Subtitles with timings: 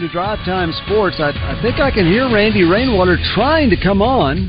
[0.00, 1.16] To Drive Time Sports.
[1.18, 4.48] I, I think I can hear Randy Rainwater trying to come on.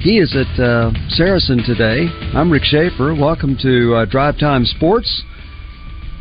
[0.00, 2.06] He is at uh, Saracen today.
[2.34, 3.16] I'm Rick Schaefer.
[3.16, 5.24] Welcome to uh, Drive Time Sports.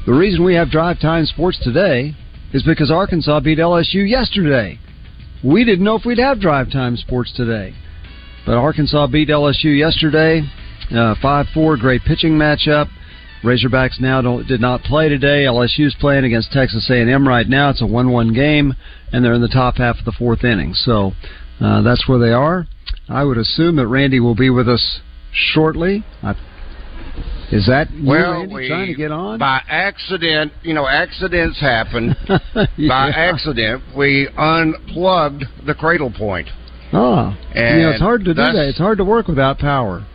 [0.07, 2.15] The reason we have Drive Time Sports today
[2.53, 4.79] is because Arkansas beat LSU yesterday.
[5.43, 7.75] We didn't know if we'd have Drive Time Sports today.
[8.47, 10.41] But Arkansas beat LSU yesterday,
[10.89, 12.89] uh, 5 4, great pitching matchup.
[13.43, 15.45] Razorbacks now don't, did not play today.
[15.45, 17.69] LSU's playing against Texas A&M right now.
[17.69, 18.73] It's a one-one game,
[19.11, 20.73] and they're in the top half of the fourth inning.
[20.73, 21.11] So
[21.61, 22.67] uh, that's where they are.
[23.09, 24.99] I would assume that Randy will be with us
[25.31, 26.03] shortly.
[26.23, 26.31] I,
[27.51, 29.39] is that you, Well, Randy, we, trying to get on?
[29.39, 32.15] by accident, you know, accidents happen.
[32.55, 36.49] By accident, we unplugged the Cradlepoint.
[36.93, 38.55] Oh, you know, it's hard to do that.
[38.55, 40.05] It's hard to work without power.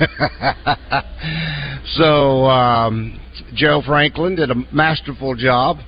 [1.94, 3.20] so um,
[3.54, 5.78] Joe Franklin did a masterful job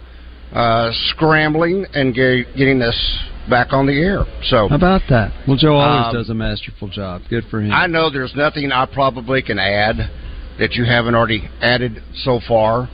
[0.52, 3.18] uh, scrambling and ge- getting this
[3.48, 4.24] back on the air.
[4.44, 5.32] So How about that?
[5.48, 7.22] Well, Joe always Um, does a masterful job.
[7.28, 7.72] Good for him.
[7.72, 9.96] I know there's nothing I probably can add
[10.58, 12.88] that you haven't already added so far,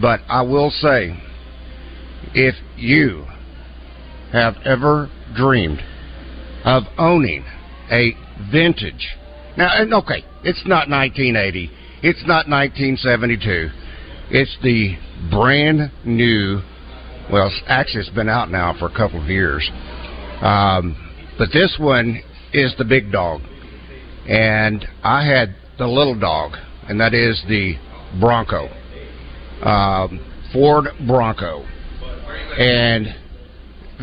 [0.00, 1.16] but I will say
[2.34, 3.26] if you
[4.32, 5.80] have ever dreamed
[6.64, 7.44] of owning
[7.90, 8.14] a
[8.50, 9.16] vintage,
[9.56, 11.70] now, okay, it's not 1980,
[12.02, 13.70] it's not 1972,
[14.30, 14.96] it's the
[15.30, 16.60] brand new,
[17.30, 19.68] well, actually, it's been out now for a couple of years,
[20.40, 20.96] um,
[21.38, 22.22] but this one
[22.52, 23.40] is the big dog.
[24.28, 26.52] And I had the little dog,
[26.88, 27.74] and that is the
[28.20, 28.68] Bronco,
[29.62, 30.20] um,
[30.52, 31.64] Ford Bronco,
[32.58, 33.06] and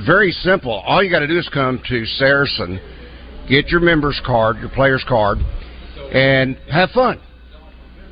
[0.06, 0.72] very simple.
[0.72, 2.80] All you got to do is come to Saracen,
[3.48, 5.38] get your members card, your players card,
[6.12, 7.22] and have fun.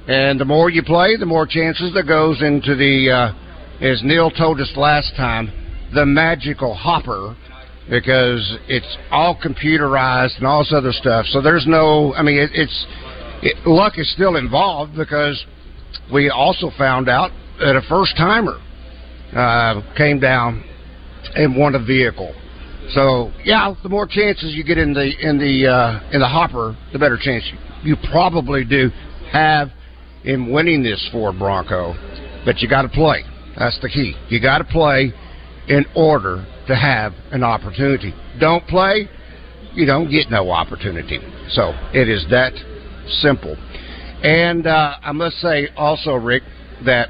[0.07, 4.29] And the more you play, the more chances that goes into the, uh, as Neil
[4.29, 5.51] told us last time,
[5.93, 7.35] the magical hopper
[7.89, 11.25] because it's all computerized and all this other stuff.
[11.27, 12.85] So there's no, I mean, it, it's
[13.41, 15.43] it, luck is still involved because
[16.11, 18.59] we also found out that a first timer
[19.35, 20.63] uh, came down
[21.35, 22.33] and won a vehicle.
[22.93, 26.77] So yeah, the more chances you get in the in the uh, in the hopper,
[26.91, 28.89] the better chance you, you probably do
[29.31, 29.69] have
[30.23, 31.93] in winning this Ford Bronco.
[32.45, 33.23] But you got to play.
[33.57, 34.15] That's the key.
[34.29, 35.13] You got to play
[35.67, 38.13] in order to have an opportunity.
[38.39, 39.07] Don't play,
[39.73, 41.19] you don't get no opportunity.
[41.49, 42.53] So it is that
[43.21, 43.55] simple.
[44.23, 46.43] And uh, I must say also, Rick,
[46.85, 47.09] that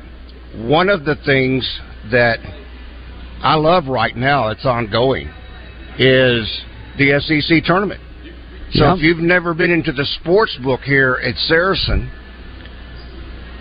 [0.55, 1.67] one of the things
[2.11, 2.39] that
[3.41, 5.27] I love right now, it's ongoing,
[5.97, 6.63] is
[6.97, 8.01] the SEC tournament.
[8.73, 8.93] So Yeah.
[8.95, 12.09] if you've never been into the sports book here at Saracen,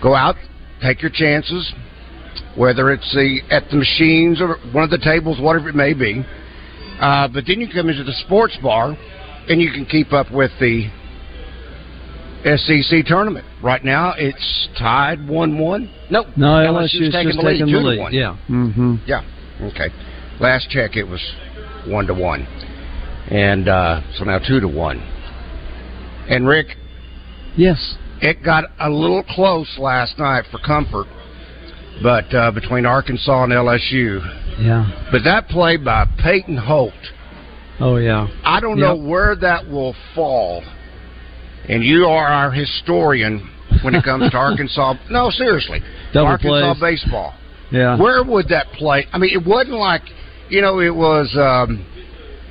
[0.01, 0.35] go out,
[0.81, 1.71] take your chances,
[2.55, 6.25] whether it's the at the machines or one of the tables, whatever it may be.
[6.99, 8.97] Uh, but then you come into the sports bar,
[9.49, 10.87] and you can keep up with the
[12.43, 13.45] SEC tournament.
[13.61, 15.89] Right now, it's tied one-one.
[16.09, 17.99] Nope, no, LSU's LSU's taking just the lead, taking two the to lead.
[17.99, 18.13] one.
[18.13, 18.35] Yeah.
[18.49, 18.95] Mm-hmm.
[19.05, 19.21] Yeah.
[19.61, 19.89] Okay.
[20.39, 21.21] Last check, it was
[21.87, 22.45] one to one,
[23.29, 25.01] and uh, so now two to one.
[26.29, 26.67] And Rick,
[27.57, 27.95] Yes.
[28.21, 31.07] it got a little close last night for comfort,
[32.01, 34.19] but uh, between Arkansas and LSU.
[34.59, 35.07] Yeah.
[35.11, 36.93] But that play by Peyton Holt,
[37.79, 38.27] Oh yeah.
[38.45, 40.63] I don't know where that will fall.
[41.67, 43.49] And you are our historian
[43.81, 44.93] when it comes to Arkansas.
[45.09, 45.81] No, seriously,
[46.13, 46.99] Double Arkansas plays.
[47.03, 47.33] baseball.
[47.71, 47.97] Yeah.
[47.99, 49.07] Where would that play?
[49.11, 50.03] I mean, it wasn't like
[50.49, 51.83] you know it was um,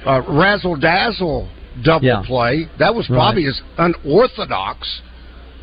[0.05, 1.49] uh, razzle dazzle
[1.85, 2.23] double yeah.
[2.27, 2.69] play.
[2.79, 3.51] That was probably right.
[3.51, 5.01] as unorthodox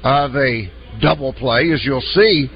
[0.03, 0.71] of a
[1.01, 2.50] double play as you'll see.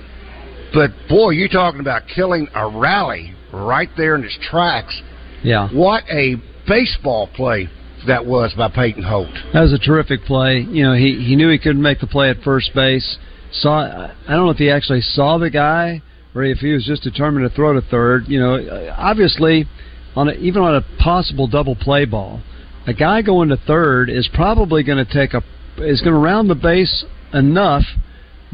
[0.73, 4.99] But boy, you're talking about killing a rally right there in its tracks.
[5.43, 5.69] Yeah.
[5.69, 6.35] What a
[6.67, 7.69] baseball play
[8.07, 9.33] that was by Peyton Holt.
[9.53, 10.59] That was a terrific play.
[10.59, 13.17] You know, he he knew he couldn't make the play at first base.
[13.51, 16.01] Saw I don't know if he actually saw the guy
[16.33, 18.27] or if he was just determined to throw to third.
[18.27, 19.67] You know, obviously
[20.15, 22.41] on a, even on a possible double play ball,
[22.85, 25.41] a guy going to third is probably going to take a
[25.77, 27.83] is going to round the base enough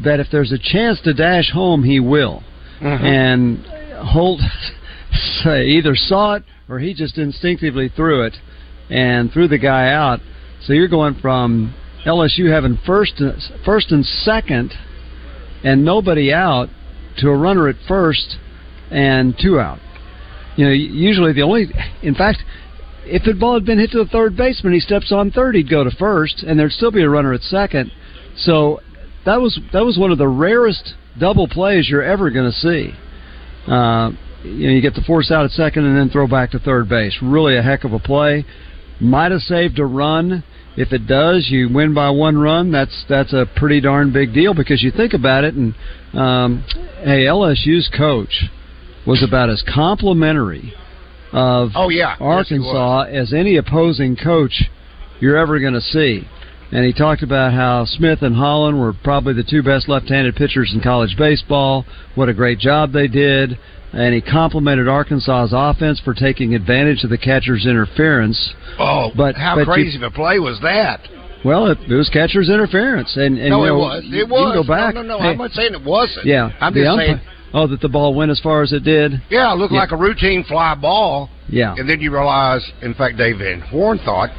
[0.02, 2.42] that if there's a chance to dash home, he will.
[2.80, 3.04] Mm-hmm.
[3.04, 3.66] And
[4.08, 4.40] Holt
[5.46, 8.36] either saw it or he just instinctively threw it
[8.88, 10.20] and threw the guy out.
[10.62, 11.74] So you're going from
[12.06, 13.22] LSU having first
[13.64, 14.72] first and second
[15.62, 16.68] and nobody out
[17.18, 18.38] to a runner at first
[18.90, 19.78] and two out.
[20.56, 21.68] You know, usually the only,
[22.02, 22.42] in fact,
[23.04, 25.70] if the ball had been hit to the third baseman, he steps on third, he'd
[25.70, 27.90] go to first, and there'd still be a runner at second.
[28.36, 28.80] So
[29.24, 32.92] that was that was one of the rarest double plays you're ever going to see.
[33.66, 34.12] Uh,
[34.42, 36.88] you know, you get the force out at second and then throw back to third
[36.88, 37.16] base.
[37.22, 38.44] Really a heck of a play.
[39.00, 40.42] Might have saved a run.
[40.76, 42.70] If it does, you win by one run.
[42.70, 45.54] That's that's a pretty darn big deal because you think about it.
[45.54, 45.74] And
[46.14, 46.64] um,
[47.02, 48.44] hey, LSU's coach
[49.06, 50.74] was about as complimentary
[51.32, 54.64] of oh yeah Arkansas yes, as any opposing coach
[55.20, 56.26] you're ever going to see.
[56.72, 60.70] And he talked about how Smith and Hollan were probably the two best left-handed pitchers
[60.72, 61.84] in college baseball.
[62.14, 63.58] What a great job they did
[63.92, 68.54] and he complimented Arkansas's offense for taking advantage of the catcher's interference.
[68.78, 71.00] Oh, but how but crazy you, of a play was that?
[71.44, 74.04] Well, it, it, was catcher's interference, and, and no, you know, it was.
[74.04, 74.54] It was.
[74.54, 74.94] You go back.
[74.94, 75.18] No, no, no.
[75.18, 76.26] Hey, I'm not saying it wasn't.
[76.26, 77.20] Yeah, I'm just saying.
[77.52, 79.20] Oh, that the ball went as far as it did.
[79.28, 79.80] Yeah, it looked yeah.
[79.80, 81.28] like a routine fly ball.
[81.48, 84.30] Yeah, and then you realize, in fact, Dave Van Horn thought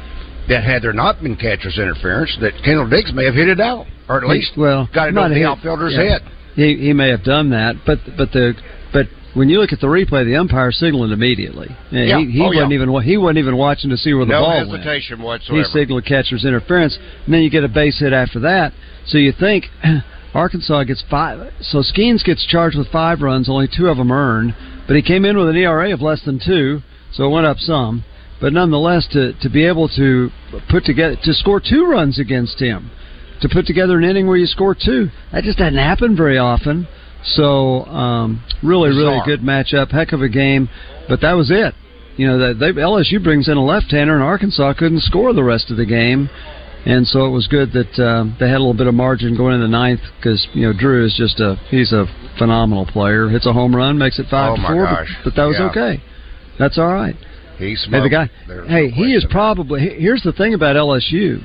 [0.48, 3.86] that had there not been catcher's interference, that Kendall Diggs may have hit it out,
[4.08, 6.18] or at least well, got it over the outfielder's yeah.
[6.18, 6.22] head.
[6.54, 8.54] He he may have done that, but but the
[8.92, 11.68] but when you look at the replay, the umpire signaled immediately.
[11.90, 12.18] Yeah.
[12.18, 12.82] He, he oh, wasn't yeah.
[12.82, 14.68] even he wasn't even watching to see where the no ball went.
[14.68, 15.62] No hesitation whatsoever.
[15.62, 18.72] He signaled catcher's interference, and then you get a base hit after that.
[19.06, 19.66] So you think
[20.34, 21.52] Arkansas gets five.
[21.60, 24.54] So Skenes gets charged with five runs, only two of them earned,
[24.86, 26.80] but he came in with an ERA of less than two,
[27.12, 28.04] so it went up some.
[28.40, 30.30] But nonetheless, to to be able to
[30.68, 32.90] put together to score two runs against him,
[33.40, 36.88] to put together an inning where you score two, that just doesn't happen very often.
[37.24, 39.92] So um, really, really good matchup.
[39.92, 40.68] Heck of a game,
[41.08, 41.74] but that was it.
[42.16, 45.76] You know, they, LSU brings in a left-hander, and Arkansas couldn't score the rest of
[45.76, 46.28] the game,
[46.84, 49.54] and so it was good that uh, they had a little bit of margin going
[49.54, 52.06] in the ninth because you know Drew is just a he's a
[52.38, 53.28] phenomenal player.
[53.28, 55.70] Hits a home run, makes it five oh to four, but, but, that was yeah.
[55.70, 56.02] okay.
[56.58, 57.16] That's all right.
[57.58, 58.30] He Hey, the guy.
[58.48, 59.80] There's hey, no he is probably.
[59.80, 61.42] Here's the thing about LSU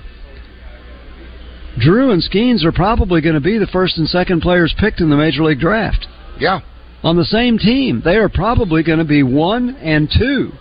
[1.79, 5.09] Drew and Skenes are probably going to be the first and second players picked in
[5.09, 6.07] the Major League Draft.
[6.39, 6.61] Yeah.
[7.03, 8.01] On the same team.
[8.03, 10.51] They are probably going to be one and two.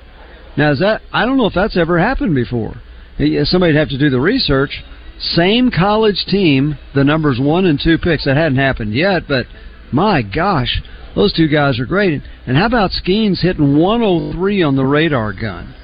[0.56, 2.75] Now, is that, I don't know if that's ever happened before.
[3.19, 4.83] Somebody'd have to do the research.
[5.19, 8.25] Same college team, the numbers one and two picks.
[8.27, 9.47] That hadn't happened yet, but
[9.91, 10.83] my gosh,
[11.15, 12.23] those two guys are great.
[12.47, 15.75] And how about Skenes hitting 103 on the radar gun?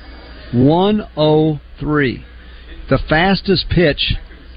[0.52, 2.25] 103.
[2.90, 4.14] The fastest pitch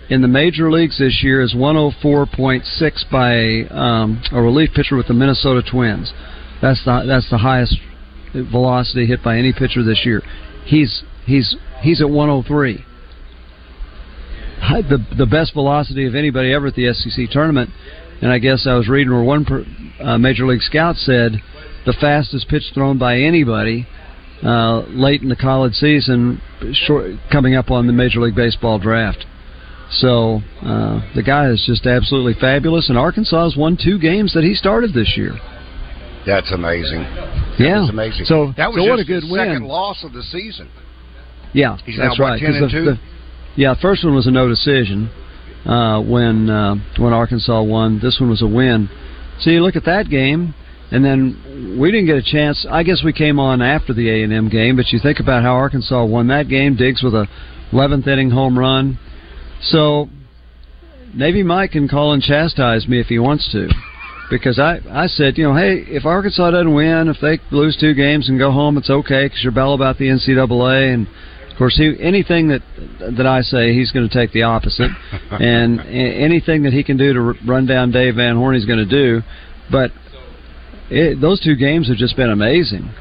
[0.10, 5.13] in the major leagues this year is 104.6 by um, a relief pitcher with the
[5.13, 6.12] Minnesota Twins.
[6.62, 7.77] That's the that's the highest
[8.34, 10.22] velocity hit by any pitcher this year.
[10.65, 11.55] He's he's
[11.86, 12.84] he's at 103.
[14.89, 17.70] The the best velocity of anybody ever at the SEC tournament.
[18.22, 19.65] And I guess I was reading where one per,
[20.00, 21.42] uh, major league scout said
[21.86, 23.88] the fastest pitch thrown by anybody
[24.44, 26.42] uh, late in the college season,
[26.88, 29.25] short, coming up on the Major League Baseball draft.
[29.92, 34.44] So uh, the guy is just absolutely fabulous, and Arkansas has won two games that
[34.44, 35.34] he started this year.
[36.25, 37.01] That's amazing.
[37.60, 38.25] yeah, amazing.
[38.25, 39.46] So that was so what a good win.
[39.46, 40.70] Second loss of the season.
[41.55, 42.41] Yeah, He's that's now, right.
[42.41, 42.85] What, 10 and the, two?
[42.85, 43.00] The,
[43.55, 45.09] yeah, first one was a no decision
[45.65, 48.00] uh, when uh, when Arkansas won.
[48.01, 48.89] This one was a win.
[49.39, 50.53] So you look at that game,
[50.91, 52.65] and then we didn't get a chance.
[52.69, 55.43] I guess we came on after the A and M game, but you think about
[55.43, 56.75] how Arkansas won that game.
[56.75, 57.27] Diggs with a
[57.71, 59.00] 11th inning home run.
[59.62, 60.09] So
[61.13, 63.69] Navy Mike can call and chastise me if he wants to.
[64.29, 67.93] Because I, I said, you know, hey, if Arkansas doesn't win, if they lose two
[67.93, 70.93] games and go home, it's okay because you're bell about the NCAA.
[70.93, 71.07] And
[71.55, 72.59] of course, he, anything that
[73.15, 74.91] that I say, he's going to take the opposite.
[75.31, 78.85] and anything that he can do to run down Dave Van Horn, he's going to
[78.85, 79.21] do.
[79.71, 79.91] But
[80.89, 82.93] it, those two games have just been amazing.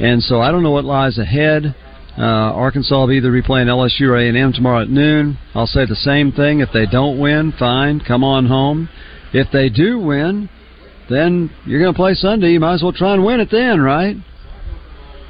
[0.00, 1.76] And so I don't know what lies ahead.
[2.18, 5.38] Uh, Arkansas will either be playing LSU or A&M tomorrow at noon.
[5.54, 6.58] I'll say the same thing.
[6.58, 8.88] If they don't win, fine, come on home.
[9.32, 10.50] If they do win,
[11.08, 12.50] then you're going to play Sunday.
[12.50, 14.16] You might as well try and win it then, right?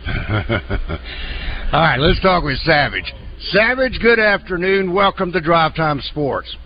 [1.72, 3.14] All right, let's talk with Savage.
[3.52, 4.92] Savage, good afternoon.
[4.92, 6.56] Welcome to Drive Time Sports.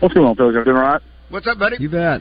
[0.00, 0.56] What's going on, fellas?
[0.56, 1.00] Everything all right?
[1.30, 1.76] What's up, buddy?
[1.80, 2.20] You bet.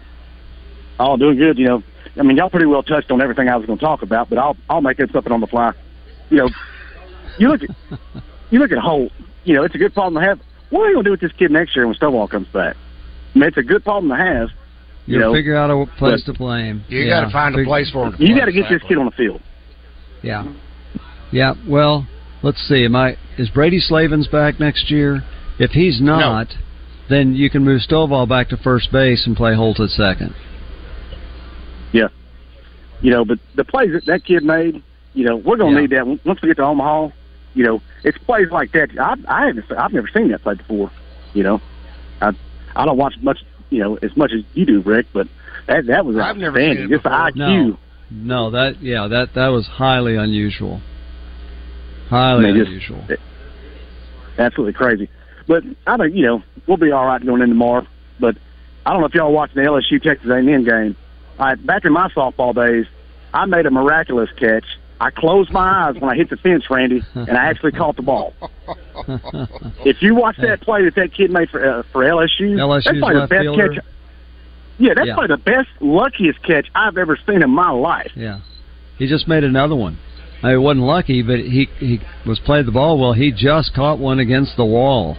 [0.98, 1.58] Oh, doing good.
[1.58, 1.84] You know,
[2.18, 4.38] I mean, y'all pretty well touched on everything I was going to talk about, but
[4.38, 5.74] I'll I'll make it something on the fly.
[6.30, 6.50] You know,
[7.38, 8.00] you look at
[8.50, 9.12] you look at Holt.
[9.44, 10.40] You know, it's a good problem to have.
[10.70, 12.78] What are you going to do with this kid next year when Stovall comes back?
[13.36, 14.48] I mean, it's a good problem to have.
[15.06, 16.86] You, you know, figure out a place to play him.
[16.88, 18.16] You yeah, got to find a place for him.
[18.20, 19.42] you got to get this kid on the field.
[20.24, 20.46] Yeah,
[21.32, 21.54] yeah.
[21.68, 22.08] Well,
[22.44, 22.86] let's see.
[22.86, 25.24] Am I is Brady Slavens back next year?
[25.60, 26.56] If he's not, no.
[27.10, 30.34] then you can move Stovall back to first base and play Holt at second.
[31.92, 32.08] Yeah,
[33.02, 34.82] you know, but the plays that that kid made,
[35.14, 35.88] you know, we're going to Yeah.
[36.06, 37.10] need that once we get to Omaha.
[37.56, 38.90] You know, it's plays like that.
[39.00, 40.92] I I haven't I've never seen that play before.
[41.34, 41.62] You know,
[42.22, 42.32] I
[42.76, 43.40] I don't watch much.
[43.72, 45.28] You know, as much as you do, Rick, but
[45.68, 47.32] that that was I've never seen it Just the before.
[47.32, 47.36] IQ.
[47.36, 47.78] No,
[48.12, 50.82] no, that yeah, that that was highly unusual.
[52.10, 53.04] Highly I mean, just- unusual.
[54.38, 55.10] absolutely crazy.
[55.48, 57.86] But I think you know we'll be all right going in tomorrow.
[58.20, 58.36] But
[58.86, 60.96] I don't know if y'all watching the LSU Texas A&M game.
[61.40, 62.86] I, back in my softball days,
[63.34, 64.66] I made a miraculous catch.
[65.02, 68.02] I closed my eyes when I hit the fence, Randy, and I actually caught the
[68.02, 68.34] ball.
[69.86, 73.00] If you watch that play that that kid made for uh, for LSU, LSU's that's
[73.00, 73.70] probably the best fielder.
[73.76, 73.86] catch.
[74.78, 75.14] Yeah, that's Yeah.
[75.16, 78.12] probably the best, luckiest catch I've ever seen in my life.
[78.16, 78.42] Yeah,
[78.98, 79.98] he just made another one.
[80.42, 83.14] I wasn't lucky, but he he was played the ball well.
[83.14, 85.18] He just caught one against the wall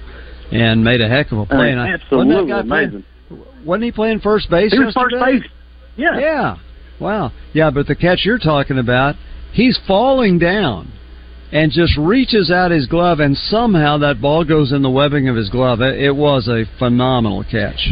[0.51, 1.59] and made a heck of a uh, play.
[1.59, 3.05] mean, and I, absolutely guy amazing.
[3.29, 4.73] Playing, wasn't he playing first base?
[4.73, 5.43] He was first base.
[5.97, 6.19] Yeah.
[6.19, 6.57] Yeah.
[6.99, 7.33] Wow.
[7.53, 9.17] Yeah, but the catch you're talking about,
[9.53, 10.93] he's falling down
[11.53, 15.37] and just reaches out his glove, and somehow that ball goes in the webbing of
[15.37, 15.81] his glove.
[15.81, 17.89] It, it was a phenomenal catch.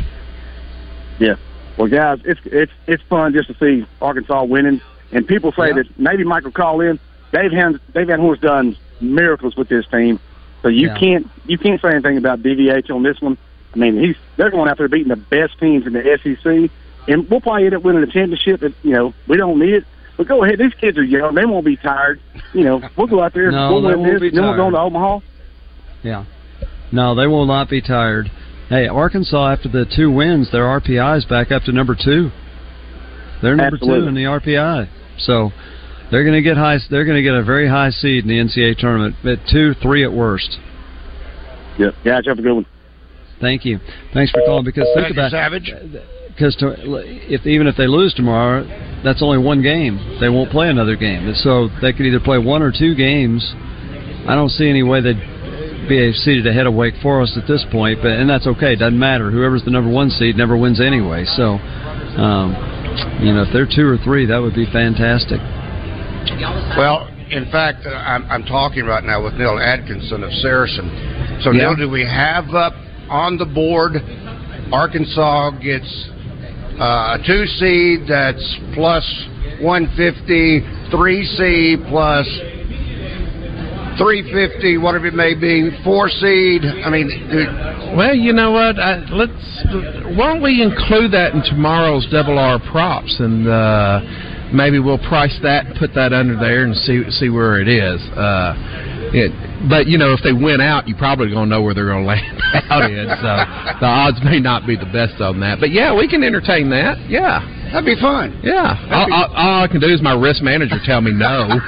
[1.18, 1.34] Yeah.
[1.76, 4.80] Well, guys, it's it's it's fun just to see Arkansas winning.
[5.12, 5.74] And people say Yeah.
[5.74, 6.98] that maybe Michael call in.
[7.32, 10.18] Dave Van Dave Van Horn's done miracles with this team,
[10.62, 10.98] so you Yeah.
[10.98, 13.36] can't you can't say anything about DVH on this one.
[13.74, 16.70] I mean, he's they're going out there beating the best teams in the SEC,
[17.06, 18.62] and we'll probably end up winning a championship.
[18.62, 19.84] If, you know, we don't need it.
[20.16, 22.18] But go ahead, these kids are young; they won't be tired.
[22.54, 24.44] You know, we'll go out there, No, we'll they win won't this, be and then
[24.44, 25.20] we'll go to Omaha.
[26.02, 26.24] Yeah.
[26.90, 28.30] No, they will not be tired.
[28.68, 32.30] Hey, Arkansas, after the two wins, their RPI is back up to number two.
[33.42, 34.88] They're number two in the RPI.
[35.18, 35.52] So
[36.10, 36.78] they're going to get high.
[36.90, 40.04] They're going to get a very high seed in the NCAA tournament, at two, three
[40.04, 40.58] at worst.
[41.78, 42.66] Yep, guys, have a good one.
[43.40, 43.78] Thank you.
[44.12, 44.64] Thanks for calling.
[44.64, 45.72] Because think about Savage.
[46.28, 48.64] because if even if they lose tomorrow,
[49.04, 50.18] that's only one game.
[50.20, 53.46] They won't play another game, so they could either play one or two games.
[54.26, 58.00] I don't see any way they'd be seated ahead of Wake Forest at this point,
[58.02, 58.74] but and that's okay.
[58.74, 59.30] Doesn't matter.
[59.30, 61.24] Whoever's the number one seed never wins anyway.
[61.24, 61.56] So,
[62.18, 62.52] um,
[63.20, 65.40] you know, if they're two or three, that would be fantastic.
[66.76, 71.40] Well, in fact, uh, I'm, I'm talking right now with Neil Atkinson of Saracen.
[71.42, 71.74] So, Yeah.
[71.74, 72.74] Neil, do we have up
[73.08, 73.96] on the board
[74.72, 75.88] Arkansas gets
[76.78, 79.04] uh, a two seed that's plus
[79.60, 82.26] 150, three seed plus
[83.98, 86.62] 350, whatever it may be, four seed?
[86.64, 87.08] I mean,
[87.96, 88.78] Well, you know what?
[88.78, 89.32] I, let's.
[90.16, 94.00] Why don't we include that in tomorrow's double R props, and uh,
[94.52, 98.00] maybe we'll price that and put that under there and see see where it is.
[98.16, 98.54] Uh,
[99.12, 99.32] it,
[99.68, 102.40] but you know, if they win out, you probably gonna know where they're gonna land
[102.70, 103.08] out in.
[103.08, 103.32] So
[103.80, 105.60] the odds may not be the best on that.
[105.60, 106.98] But yeah, we can entertain that.
[107.08, 107.40] Yeah,
[107.72, 108.40] that'd be fun.
[108.42, 108.76] yeah.
[108.90, 111.48] All, all, all I can do is my risk manager tell me no,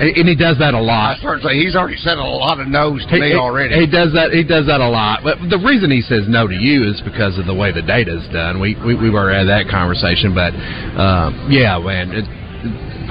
[0.00, 1.18] and, he does that a lot.
[1.18, 3.74] started to say he's already said a lot of no's to me He- he- already.
[3.74, 4.32] He does that.
[4.32, 5.20] He does that a lot.
[5.24, 8.16] But the reason he says no to you is because of the way the data
[8.16, 8.60] is done.
[8.60, 10.34] We we we've already had that conversation.
[10.34, 10.54] But
[10.98, 12.24] um, yeah, man, it,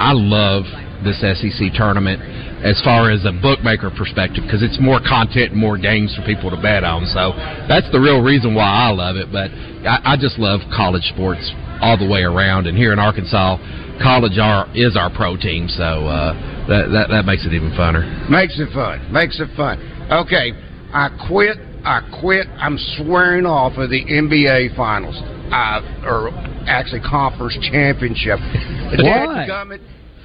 [0.00, 0.64] I love
[1.04, 2.20] this SEC tournament
[2.64, 6.50] as far as a bookmaker perspective because it's more content and more games for people
[6.50, 7.06] to bet on.
[7.06, 7.30] So
[7.68, 9.30] that's the real reason why I love it.
[9.30, 9.50] But
[9.86, 11.44] I, I just love college sports
[11.80, 12.66] all the way around.
[12.66, 13.58] And here in Arkansas,
[14.02, 15.68] college are, is our pro team.
[15.68, 16.32] So uh,
[16.68, 18.04] that, that that makes it even funner.
[18.30, 19.12] Makes it fun.
[19.12, 19.78] Makes it fun.
[20.10, 20.52] Okay,
[20.92, 21.56] I quit.
[21.84, 22.46] I quit.
[22.58, 25.16] I'm swearing off of the NBA Finals,
[25.52, 26.30] uh, or
[26.66, 28.38] actually Conference Championship.
[28.98, 29.46] Why?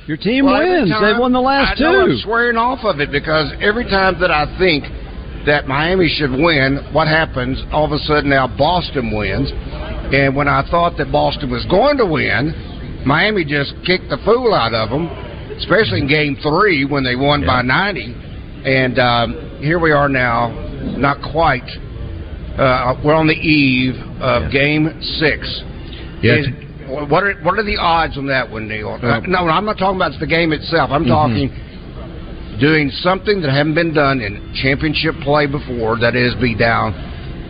[0.08, 0.90] Your team Well, wins.
[0.92, 1.86] time- They've won the last I two.
[2.12, 4.84] I'm swearing off of it because every time that I think
[5.46, 7.62] that Miami should win, what happens?
[7.72, 9.52] All of a sudden now Boston wins,
[10.14, 12.52] and when I thought that Boston was going to win,
[13.06, 15.10] Miami just kicked the fool out of them.
[15.58, 17.48] especially in Game Three when they won yeah.
[17.48, 18.14] by ninety.
[18.66, 20.50] And um, here we are now,
[20.98, 21.68] not quite.
[22.58, 24.52] Uh, we're on the eve of yeah.
[24.52, 25.62] Game Six.
[26.22, 26.40] Yeah.
[26.40, 26.48] Is,
[27.10, 29.00] what are what are the odds on that one, Neil?
[29.02, 30.92] Uh, no, I'm not talking about the game itself.
[30.92, 31.50] I'm mm-hmm.
[31.50, 35.98] talking doing something that haven't been done in championship play before.
[36.00, 36.94] That is, be down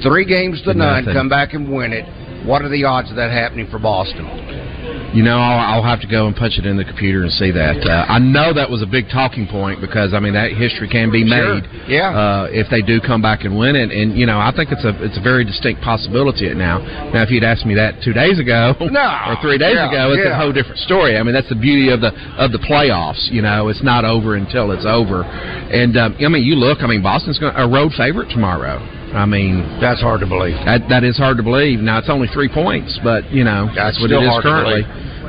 [0.01, 2.05] three games to none, come back and win it.
[2.47, 4.25] What are the odds of that happening for Boston?
[5.13, 7.51] You know, I'll, I'll have to go and punch it in the computer and see
[7.51, 7.85] that.
[7.85, 11.11] Uh, I know that was a big talking point because I mean that history can
[11.11, 11.69] be made.
[11.69, 11.85] Sure.
[11.85, 12.09] Yeah.
[12.09, 14.83] Uh, if they do come back and win it, and you know, I think it's
[14.83, 16.79] a it's a very distinct possibility now.
[17.13, 19.09] Now, if you'd asked me that two days ago no.
[19.29, 19.89] or three days yeah.
[19.89, 20.33] ago, it's yeah.
[20.33, 21.17] a whole different story.
[21.17, 22.09] I mean, that's the beauty of the
[22.41, 23.29] of the playoffs.
[23.29, 25.23] You know, it's not over until it's over.
[25.23, 26.81] And um, I mean, you look.
[26.81, 28.81] I mean, Boston's going a road favorite tomorrow.
[29.13, 30.57] I mean, that's hard to believe.
[30.65, 31.79] That, that is hard to believe.
[31.79, 34.83] Now it's only three points, but you know that's, that's what it is currently.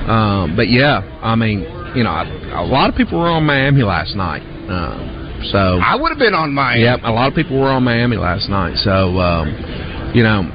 [0.08, 1.60] Um, but yeah, I mean,
[1.96, 2.12] you know,
[2.56, 4.42] a lot of people were on Miami last night.
[4.68, 6.84] Um, so I would have been on Miami.
[6.84, 8.76] Yep, a lot of people were on Miami last night.
[8.80, 9.52] So um,
[10.14, 10.48] you know,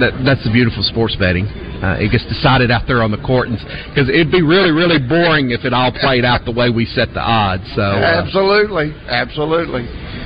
[0.00, 1.46] that that's the beautiful sports betting.
[1.46, 5.50] Uh, it gets decided out there on the court, because it'd be really, really boring
[5.50, 7.66] if it all played out the way we set the odds.
[7.76, 9.84] So uh, absolutely, absolutely.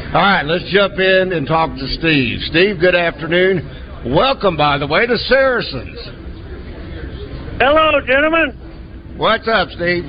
[0.08, 2.40] All right, let's jump in and talk to Steve.
[2.48, 3.60] Steve, good afternoon.
[4.06, 5.98] Welcome, by the way, to Saracens.
[7.60, 8.56] Hello, gentlemen.
[9.18, 10.04] What's up, Steve?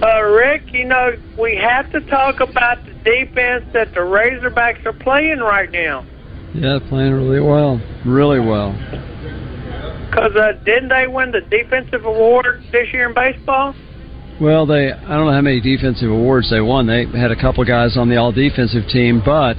[0.00, 1.10] Uh, Rick, you know,
[1.40, 6.06] we have to talk about the defense that the Razorbacks are playing right now.
[6.54, 7.82] Yeah, playing really well.
[8.06, 8.70] Really well.
[10.08, 13.74] Because uh, didn't they win the defensive award this year in baseball?
[14.40, 16.86] Well, they I don't know how many defensive awards they won.
[16.86, 19.56] They had a couple guys on the all defensive team, but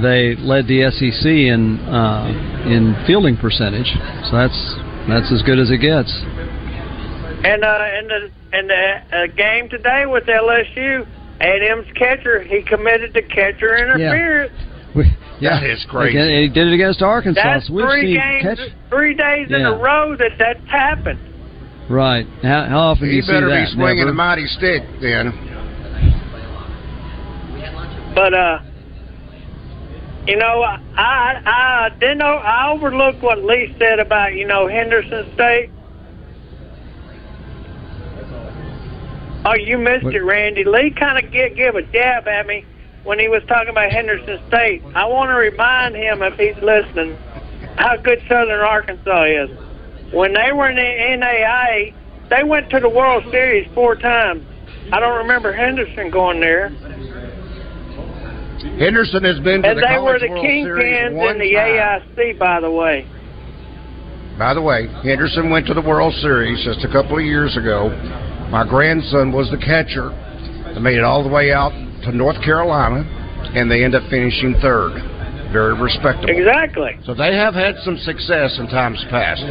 [0.00, 3.92] they led the SEC in uh, in fielding percentage.
[4.30, 4.56] So that's
[5.08, 6.10] that's as good as it gets.
[7.44, 11.06] And uh, in the in the uh, game today with LSU,
[11.40, 14.52] A&M's catcher he committed to catcher interference.
[14.56, 14.70] Yeah.
[14.96, 15.04] We,
[15.40, 16.16] yeah, that is crazy.
[16.16, 17.42] He did it against Arkansas.
[17.42, 18.58] That's so three games, catch...
[18.88, 19.56] three days yeah.
[19.58, 21.33] in a row that that's happened.
[21.88, 22.26] Right.
[22.42, 23.42] How, how often he do you see that?
[23.42, 24.10] He better be swinging Never.
[24.10, 25.32] a mighty stick then.
[28.14, 28.60] But uh,
[30.26, 35.30] you know, I I didn't know I overlooked what Lee said about you know Henderson
[35.34, 35.70] State.
[39.46, 40.14] Oh, you missed what?
[40.14, 40.64] it, Randy.
[40.64, 42.64] Lee kind of give, give a jab at me
[43.02, 44.82] when he was talking about Henderson State.
[44.94, 47.14] I want to remind him, if he's listening,
[47.76, 49.50] how good Southern Arkansas is.
[50.14, 51.92] When they were in the NAIA,
[52.30, 54.44] they went to the World Series four times.
[54.92, 56.68] I don't remember Henderson going there.
[58.78, 59.74] Henderson has been to the World Series.
[59.74, 62.02] and the they were the kingpins in the time.
[62.16, 63.06] AIC, by the way.
[64.38, 67.90] By the way, Henderson went to the World Series just a couple of years ago.
[68.50, 70.10] My grandson was the catcher.
[70.74, 71.70] They made it all the way out
[72.04, 73.02] to North Carolina,
[73.54, 74.94] and they end up finishing third.
[75.52, 76.30] Very respectable.
[76.30, 76.98] Exactly.
[77.04, 79.44] So they have had some success in times past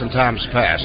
[0.00, 0.84] in times past.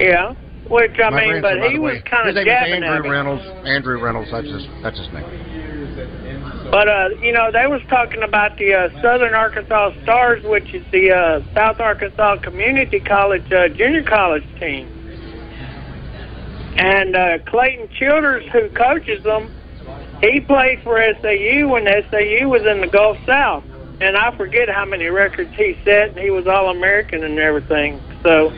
[0.00, 0.34] Yeah,
[0.68, 3.08] which I My mean, but he was kind of jabbing Andrew at me.
[3.08, 3.42] Reynolds.
[3.64, 4.30] Andrew Reynolds.
[4.30, 4.66] That's his.
[4.82, 6.68] That's his name.
[6.70, 10.84] But uh, you know, they was talking about the uh, Southern Arkansas Stars, which is
[10.90, 14.88] the uh, South Arkansas Community College uh, junior college team,
[16.76, 19.54] and uh, Clayton Childers, who coaches them,
[20.20, 23.62] he played for SAU when SAU was in the Gulf South
[24.00, 28.00] and I forget how many records he set, and he was All American and everything.
[28.22, 28.52] So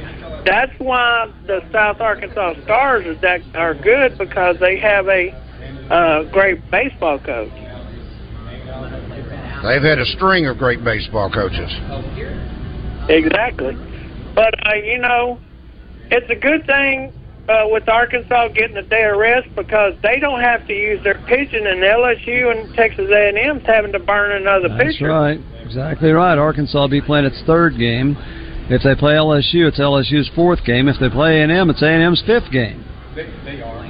[0.45, 5.33] that's why the South Arkansas Stars is that are good because they have a
[5.91, 7.51] uh, great baseball coach.
[9.63, 11.71] They've had a string of great baseball coaches.
[13.09, 13.77] Exactly,
[14.35, 15.39] but uh, you know,
[16.11, 17.13] it's a good thing
[17.49, 21.19] uh, with Arkansas getting a day of rest because they don't have to use their
[21.27, 24.79] pitching, and LSU and Texas A&M's having to burn another pigeon.
[24.79, 25.09] That's pitcher.
[25.09, 26.37] right, exactly right.
[26.39, 28.17] Arkansas will be playing its third game.
[28.71, 30.89] If they play LSU, it's LSU's fourth game.
[30.89, 32.85] If they play A&M, it's A&M's fifth game.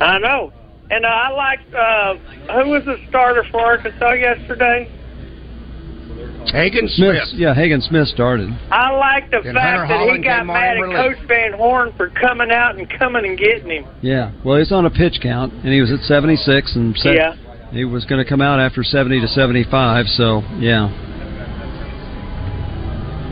[0.00, 0.52] I know,
[0.90, 4.88] and uh, I like uh, who was the starter for Arkansas yesterday.
[6.52, 7.16] Hagen Smith.
[7.34, 8.48] Yeah, Hagen Smith started.
[8.70, 11.16] I like the And fact Hunter that Hollan he got mad at relief.
[11.18, 13.86] Coach Van Horn for coming out and coming and getting him.
[14.02, 17.34] Yeah, well, he's on a pitch count, and he was at 76, and se- Yeah.
[17.72, 20.06] he was going to come out after 70 to 75.
[20.08, 20.88] So, yeah,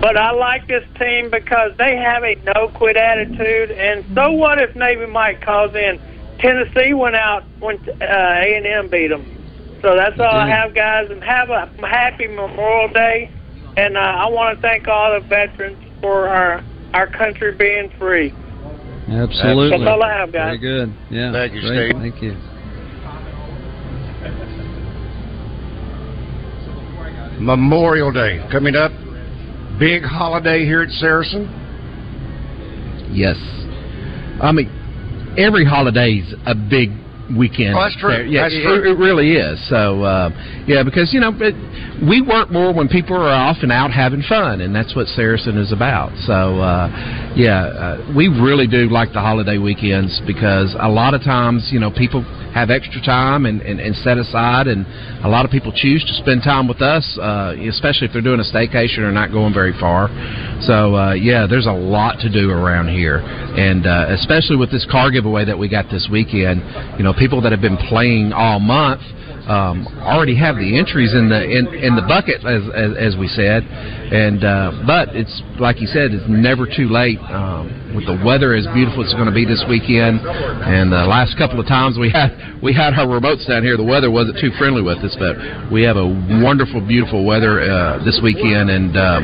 [0.00, 3.70] But I like this team because they have a no quit attitude.
[3.72, 5.98] And so what if Navy Mike calls in?
[6.38, 9.24] Tennessee went out when uh, A and M beat them.
[9.82, 11.08] So that's all I have, guys.
[11.10, 13.30] And have a happy Memorial Day.
[13.76, 18.32] And uh, I want to thank all the veterans for our our country being free.
[19.08, 19.78] Absolutely.
[19.78, 20.58] That's all I have, guys.
[20.58, 20.94] Very good.
[21.10, 21.32] Yeah.
[21.32, 21.90] Thank you, Great.
[21.92, 22.02] Steve.
[22.02, 22.36] Thank you.
[27.38, 28.92] Memorial Day coming up.
[29.78, 31.44] Big holiday here at Saracen.
[33.12, 33.36] Yes.
[34.42, 34.70] I mean,
[35.38, 36.90] every holiday's a big
[37.34, 37.74] weekend.
[37.74, 38.24] Oh, that's true.
[38.28, 38.92] Yeah, That's it, true.
[38.92, 39.58] it really is.
[39.68, 40.30] So, uh,
[40.66, 41.54] yeah, because you know, it,
[42.06, 45.56] we work more when people are off and out having fun, and that's what Saracen
[45.58, 46.12] is about.
[46.26, 51.20] So, uh, yeah, uh, we really do like the holiday weekends because a lot of
[51.20, 54.86] times, you know, people have extra time and, and, and set aside, and
[55.22, 58.40] a lot of people choose to spend time with us, uh, especially if they're doing
[58.40, 60.08] a staycation or not going very far.
[60.64, 64.86] So, uh, yeah, there's a lot to do around here, and uh, especially with this
[64.90, 66.64] car giveaway that we got this weekend,
[66.96, 69.02] you know, people that have been playing all month
[69.46, 73.28] um, already have the entries in the in, in the bucket, as, as as we
[73.28, 77.18] said, and uh, but it's like you said, it's never too late.
[77.30, 81.08] Um, with the weather as beautiful as it's going to be this weekend, and the
[81.08, 84.36] last couple of times we had we had our remotes down here, the weather wasn't
[84.36, 85.38] too friendly with us, but
[85.72, 86.06] we have a
[86.42, 89.22] wonderful, beautiful weather uh, this weekend, and um,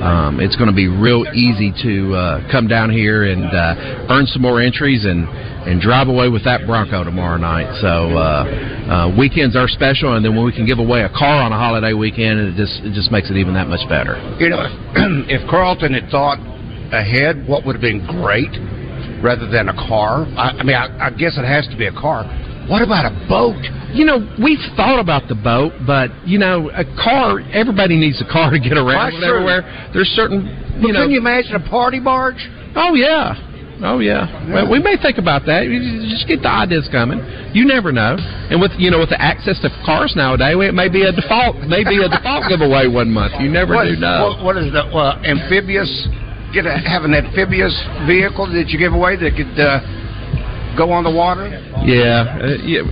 [0.00, 4.24] um, it's going to be real easy to uh, come down here and uh, earn
[4.26, 5.28] some more entries and
[5.64, 7.68] and drive away with that Bronco tomorrow night.
[7.80, 8.44] So uh,
[8.84, 11.58] uh, weekends are special, and then when we can give away a car on a
[11.58, 14.16] holiday weekend, it just it just makes it even that much better.
[14.38, 14.64] You know,
[15.28, 16.38] if Carlton had thought
[16.92, 18.52] ahead, what would have been great,
[19.22, 20.26] rather than a car.
[20.36, 22.24] I, I mean, I, I guess it has to be a car.
[22.68, 23.60] What about a boat?
[23.92, 27.40] You know, we've thought about the boat, but you know, a car.
[27.52, 29.90] Everybody needs a car to get around everywhere.
[29.92, 30.48] There's certain,
[30.80, 31.04] you know.
[31.04, 32.40] can you imagine a party barge?
[32.74, 33.53] Oh yeah.
[33.82, 34.30] Oh yeah.
[34.52, 35.66] Well, we may think about that.
[35.66, 37.18] You just get the ideas coming.
[37.52, 38.16] You never know.
[38.50, 41.56] And with you know with the access to cars nowadays, it may be a default,
[41.66, 43.34] maybe a default giveaway one month.
[43.40, 44.38] You never what, do know.
[44.38, 45.90] What, what is the uh, amphibious?
[46.54, 47.74] Get a, have an amphibious
[48.06, 49.82] vehicle that you give away that could uh,
[50.78, 51.50] go on the water.
[51.82, 52.86] Yeah, uh, yeah.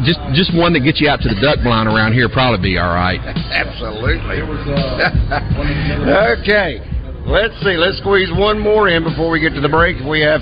[0.00, 2.78] Just just one that gets you out to the duck blind around here probably be
[2.78, 3.20] all right.
[3.52, 4.40] Absolutely.
[6.40, 6.80] okay.
[7.26, 7.76] Let's see.
[7.76, 9.96] Let's squeeze one more in before we get to the break.
[10.08, 10.40] We have.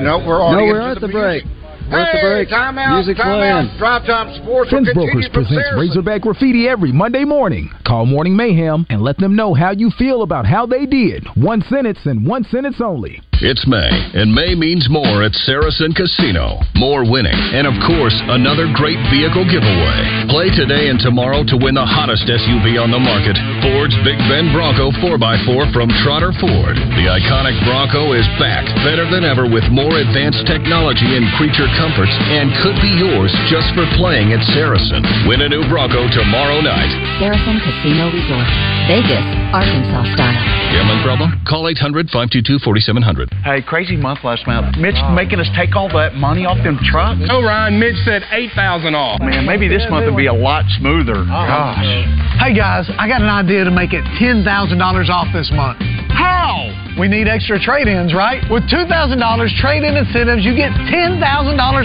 [0.00, 1.12] No, we're No, we're at the music.
[1.12, 1.44] break.
[1.90, 2.48] We're at the Hey, break.
[2.48, 3.52] time out, Music time playing.
[3.70, 3.78] out.
[3.78, 5.68] Drive Time Sports Fence Brokers presents.
[5.76, 7.70] Razorback Graffiti every Monday morning.
[7.86, 11.26] Call Morning Mayhem and let them know how you feel about how they did.
[11.36, 13.20] One sentence and one sentence only.
[13.44, 16.64] It's May, and May means more at Saracen Casino.
[16.80, 20.00] More winning, and of course, another great vehicle giveaway.
[20.32, 24.48] Play today and tomorrow to win the hottest SUV on the market Ford's Big Bend
[24.56, 26.72] Bronco 4x4 from Trotter Ford.
[26.96, 32.16] The iconic Bronco is back, better than ever with more advanced technology and creature comforts,
[32.32, 35.04] and could be yours just for playing at Saracen.
[35.28, 36.88] Win a new Bronco tomorrow night.
[37.20, 38.48] Saracen Casino Resort,
[38.88, 40.64] Vegas, Arkansas style.
[40.72, 41.28] Gambling problem?
[41.44, 43.33] Call 800 522 4700.
[43.42, 44.76] Hey, crazy month last month.
[44.78, 47.20] Mitch making us take all that money off them trucks.
[47.28, 49.20] Oh, Ryan, Mitch said 8000 off.
[49.20, 51.18] Man, maybe this month would be a lot smoother.
[51.28, 51.84] Oh, Gosh.
[52.40, 54.44] Hey guys, I got an idea to make it $10,000
[55.08, 55.78] off this month.
[56.12, 56.70] How?
[56.98, 58.42] We need extra trade ins, right?
[58.50, 58.86] With $2,000
[59.58, 61.18] trade in incentives, you get $10,000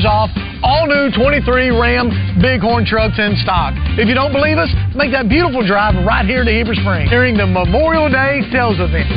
[0.06, 0.30] off
[0.62, 3.74] all new 23 Ram Bighorn trucks in stock.
[3.98, 7.38] If you don't believe us, make that beautiful drive right here to Heber Springs during
[7.38, 9.08] the Memorial Day sales event.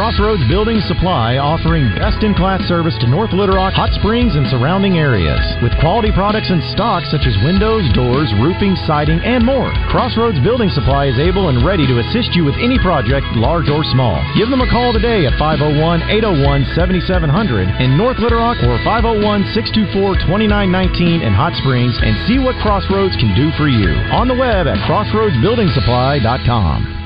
[0.00, 4.48] Crossroads Building Supply offering best in class service to North Little Rock, Hot Springs, and
[4.48, 5.36] surrounding areas.
[5.60, 9.68] With quality products in stock such as windows, doors, roofing, siding, and more.
[9.92, 13.84] Crossroads Building Supply is able and ready to assist you with any project, large or
[13.92, 14.16] small.
[14.32, 15.76] Give them a call today at 501
[16.08, 22.40] 801 7700 in North Little Rock or 501 624 2919 in Hot Springs and see
[22.40, 23.92] what Crossroads can do for you.
[24.16, 26.99] On the web at crossroadsbuildingsupply.com.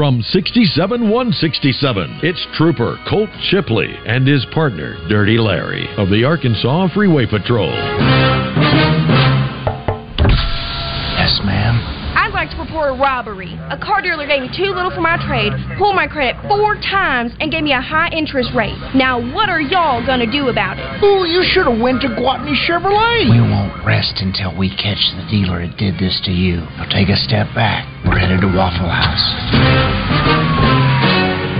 [0.00, 7.26] From 67167, it's Trooper Colt Shipley and his partner, Dirty Larry, of the Arkansas Freeway
[7.26, 8.39] Patrol.
[12.80, 13.52] I'd like to report a robbery.
[13.70, 17.32] A car dealer gave me too little for my trade, pulled my credit four times,
[17.40, 18.76] and gave me a high interest rate.
[18.94, 20.86] Now, what are y'all gonna do about it?
[21.04, 23.30] Ooh, you should have went to Gwatney Chevrolet.
[23.30, 26.64] We won't rest until we catch the dealer that did this to you.
[26.80, 27.86] Now take a step back.
[28.06, 30.19] We're headed to Waffle House.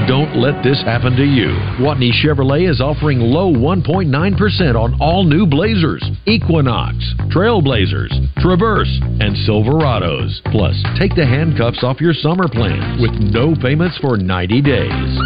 [0.09, 1.49] Don't let this happen to you.
[1.79, 6.97] Gwatney Chevrolet is offering low 1.9% on all new Blazers, Equinox,
[7.31, 8.11] Trailblazers,
[8.43, 10.41] Traverse, and Silverados.
[10.51, 15.19] Plus, take the handcuffs off your summer plan with no payments for 90 days.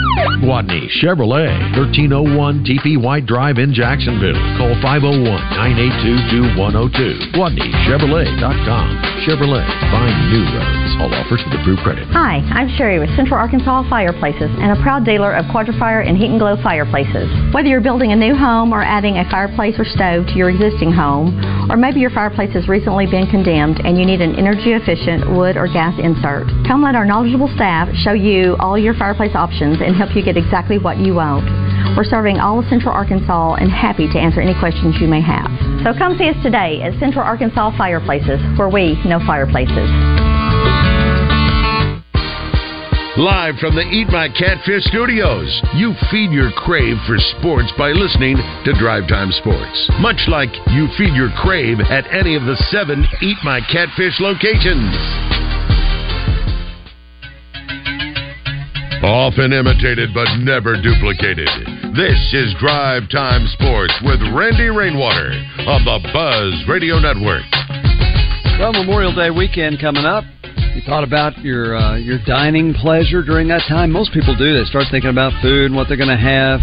[0.43, 4.35] Gwatney Chevrolet, 1301 TP White Drive in Jacksonville.
[4.59, 7.33] Call 501-982-2102.
[7.33, 8.87] GwatneyChevrolet.com.
[9.25, 10.93] Chevrolet, find new roads.
[11.01, 12.07] All offers with approved credit.
[12.13, 16.33] Hi, I'm Sherry with Central Arkansas Fireplaces and a proud dealer of Quadra-Fire and Heat
[16.33, 17.29] and Glow fireplaces.
[17.53, 20.89] Whether you're building a new home or adding a fireplace or stove to your existing
[20.91, 21.37] home,
[21.69, 25.61] or maybe your fireplace has recently been condemned and you need an energy efficient wood
[25.61, 29.95] or gas insert, come let our knowledgeable staff show you all your fireplace options and
[29.95, 31.45] help you get exactly what you want.
[31.93, 35.53] We're serving all of Central Arkansas and happy to answer any questions you may have.
[35.85, 40.24] So come see us today at Central Arkansas Fireplaces, where we know fireplaces.
[43.17, 45.47] Live from the Eat My Catfish studios,
[45.79, 48.35] you feed your crave for sports by listening
[48.67, 49.87] to Drive Time Sports.
[50.03, 54.91] Much like you feed your crave at any of the seven Eat My Catfish locations.
[59.07, 61.47] Often imitated but never duplicated.
[61.95, 65.31] This is Drive Time Sports with Randy Rainwater
[65.71, 67.47] on the Buzz Radio Network.
[68.59, 70.25] Well, Memorial Day weekend coming up.
[70.75, 73.93] You thought about your uh, your dining pleasure during that time?
[73.93, 74.59] Most people do.
[74.59, 76.59] They start thinking about food and what they're going to have.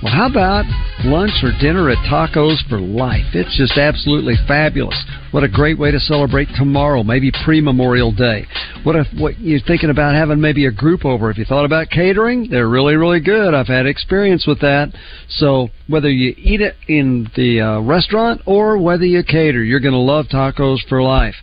[0.00, 0.64] Well, how about
[1.04, 3.34] lunch or dinner at Tacos for Life?
[3.34, 4.94] It's just absolutely fabulous.
[5.32, 8.46] What a great way to celebrate tomorrow, maybe pre-Memorial Day.
[8.84, 11.28] What if what you're thinking about having maybe a group over?
[11.28, 13.54] If you thought about catering, they're really really good.
[13.54, 14.94] I've had experience with that.
[15.30, 19.94] So whether you eat it in the uh, restaurant or whether you cater, you're going
[19.94, 21.34] to love Tacos for Life.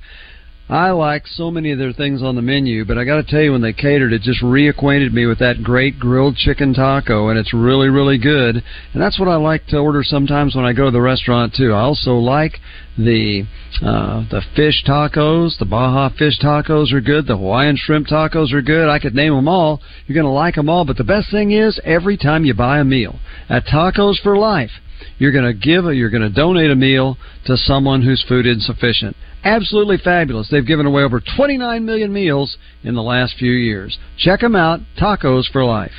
[0.67, 3.41] I like so many of their things on the menu, but I got to tell
[3.41, 7.37] you, when they catered, it just reacquainted me with that great grilled chicken taco, and
[7.37, 8.55] it's really, really good.
[8.93, 11.71] And that's what I like to order sometimes when I go to the restaurant too.
[11.71, 12.59] I also like
[12.97, 13.43] the
[13.83, 15.59] uh, the fish tacos.
[15.59, 17.27] The Baja fish tacos are good.
[17.27, 18.89] The Hawaiian shrimp tacos are good.
[18.89, 19.81] I could name them all.
[20.07, 20.83] You're to like them all.
[20.83, 24.71] But the best thing is, every time you buy a meal at Tacos for Life,
[25.17, 28.45] you're going to give a, you're going to donate a meal to someone whose food
[28.45, 29.15] is insufficient.
[29.43, 30.49] Absolutely fabulous.
[30.49, 33.97] They've given away over 29 million meals in the last few years.
[34.17, 34.79] Check them out.
[34.99, 35.91] Tacos for Life.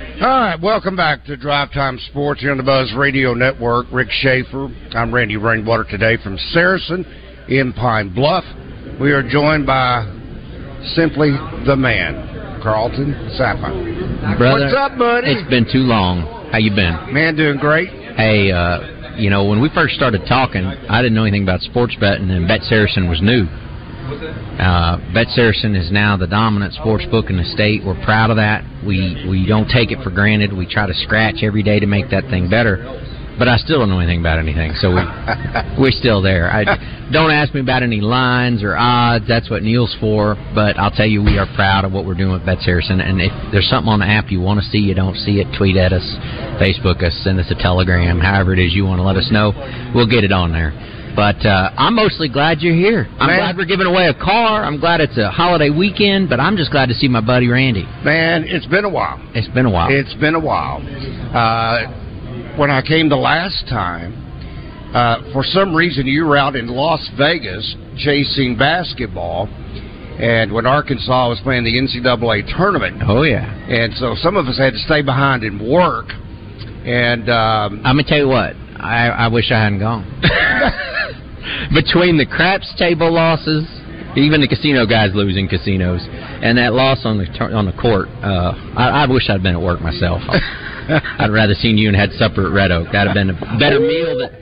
[0.00, 3.86] All right, welcome back to Drive Time Sports here on the Buzz Radio Network.
[3.92, 4.68] Rick Schaefer.
[4.92, 7.04] I'm Randy Rainwater today from Saracen
[7.48, 8.44] in Pine Bluff.
[8.98, 10.04] We are joined by
[10.94, 11.30] simply
[11.66, 14.38] the man, Carlton Saffa.
[14.38, 15.32] Brother, What's up, buddy?
[15.32, 16.39] It's been too long.
[16.50, 17.14] How you been?
[17.14, 17.88] Man, doing great.
[17.88, 21.94] Hey, uh, you know, when we first started talking, I didn't know anything about sports
[22.00, 23.46] betting, and Bet Saracen was new.
[24.58, 27.84] Uh, Bet Saracen is now the dominant sports book in the state.
[27.84, 28.64] We're proud of that.
[28.84, 30.52] We we don't take it for granted.
[30.52, 32.82] We try to scratch every day to make that thing better.
[33.40, 35.00] But I still don't know anything about anything, so we
[35.80, 36.52] we're still there.
[36.52, 39.24] I, don't ask me about any lines or odds.
[39.26, 40.36] That's what Neil's for.
[40.54, 43.00] But I'll tell you, we are proud of what we're doing with Bet Saracen.
[43.00, 45.48] And if there's something on the app you want to see, you don't see it,
[45.56, 46.04] tweet at us,
[46.60, 49.56] Facebook us, send us a telegram, however it is you want to let us know.
[49.94, 50.76] We'll get it on there.
[51.16, 53.08] But uh, I'm mostly glad you're here.
[53.18, 53.38] I'm Man.
[53.38, 54.62] glad we're giving away a car.
[54.62, 56.28] I'm glad it's a holiday weekend.
[56.28, 57.84] But I'm just glad to see my buddy Randy.
[58.04, 59.18] Man, it's been a while.
[59.34, 59.88] It's been a while.
[59.90, 60.84] It's been a while.
[61.34, 62.09] Uh,
[62.58, 64.14] when I came the last time,
[64.94, 69.46] uh, for some reason you were out in Las Vegas chasing basketball,
[70.18, 73.02] and when Arkansas was playing the NCAA tournament.
[73.06, 73.46] Oh yeah.
[73.68, 76.06] And so some of us had to stay behind and work.
[76.84, 78.56] And um, I'm gonna tell you what.
[78.76, 80.04] I, I wish I hadn't gone.
[81.74, 83.64] Between the craps table losses,
[84.16, 86.00] even the casino guys losing casinos,
[86.42, 89.62] and that loss on the on the court, uh, I, I wish I'd been at
[89.62, 90.22] work myself.
[90.28, 92.88] I'd rather seen you and had supper at Red Oak.
[92.92, 94.18] That'd have been a better meal.
[94.18, 94.32] That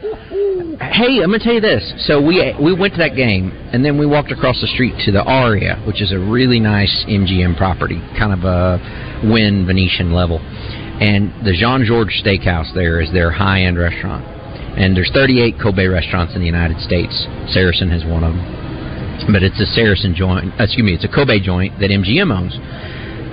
[0.80, 1.82] hey, I'm gonna tell you this.
[2.06, 5.12] So we we went to that game, and then we walked across the street to
[5.12, 8.78] the Aria, which is a really nice MGM property, kind of a
[9.24, 10.38] Wynn Venetian level.
[10.38, 14.24] And the Jean Georges Steakhouse there is their high end restaurant.
[14.78, 17.26] And there's 38 Kobe restaurants in the United States.
[17.50, 18.42] Saracen has one of them,
[19.26, 20.52] but it's a Saracen joint.
[20.58, 22.54] Excuse me, it's a Kobe joint that MGM owns.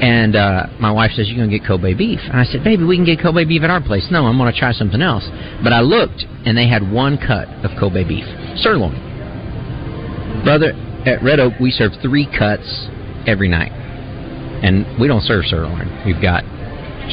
[0.01, 2.19] And uh, my wife says, You're going to get Kobe beef.
[2.23, 4.07] And I said, Baby, we can get Kobe beef at our place.
[4.11, 5.23] No, I'm going to try something else.
[5.63, 8.25] But I looked, and they had one cut of Kobe beef
[8.59, 8.99] sirloin.
[10.43, 10.73] Brother,
[11.05, 12.87] at Red Oak, we serve three cuts
[13.25, 13.71] every night.
[13.71, 15.87] And we don't serve sirloin.
[16.05, 16.43] We've got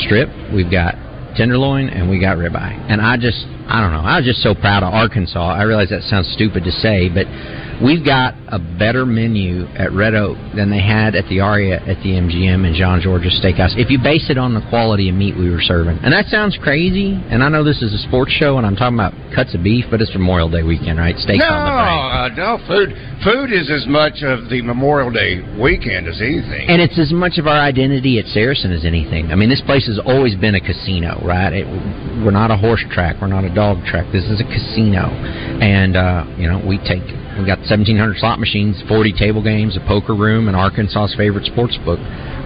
[0.05, 0.95] strip, we've got
[1.37, 2.91] tenderloin, and we got ribeye.
[2.91, 4.03] And I just, I don't know.
[4.03, 5.39] I was just so proud of Arkansas.
[5.39, 7.27] I realize that sounds stupid to say, but
[7.83, 11.99] we've got a better menu at Red Oak than they had at the Aria at
[12.03, 13.75] the MGM and Jean Georges Steakhouse.
[13.77, 16.59] If you base it on the quality of meat we were serving, and that sounds
[16.61, 17.15] crazy.
[17.31, 19.87] And I know this is a sports show, and I'm talking about cuts of beef,
[19.91, 21.17] but it's Memorial Day weekend, right?
[21.17, 22.03] Steaks no, on the brain.
[22.13, 22.91] uh, no food.
[23.25, 26.69] Food is as much of the Memorial Day weekend as anything.
[26.69, 29.33] And it's as much of our identity at Saracen as anything.
[29.33, 31.53] I mean, this place has always been a casino, right?
[31.53, 31.67] It,
[32.25, 33.17] we're not a horse track.
[33.21, 34.11] We're not a dog track.
[34.13, 35.09] This is a casino,
[35.61, 37.05] and uh, you know we take
[37.39, 41.79] we got 1,700 slot machines, 40 table games, a poker room, and Arkansas's favorite sports
[41.85, 41.99] book.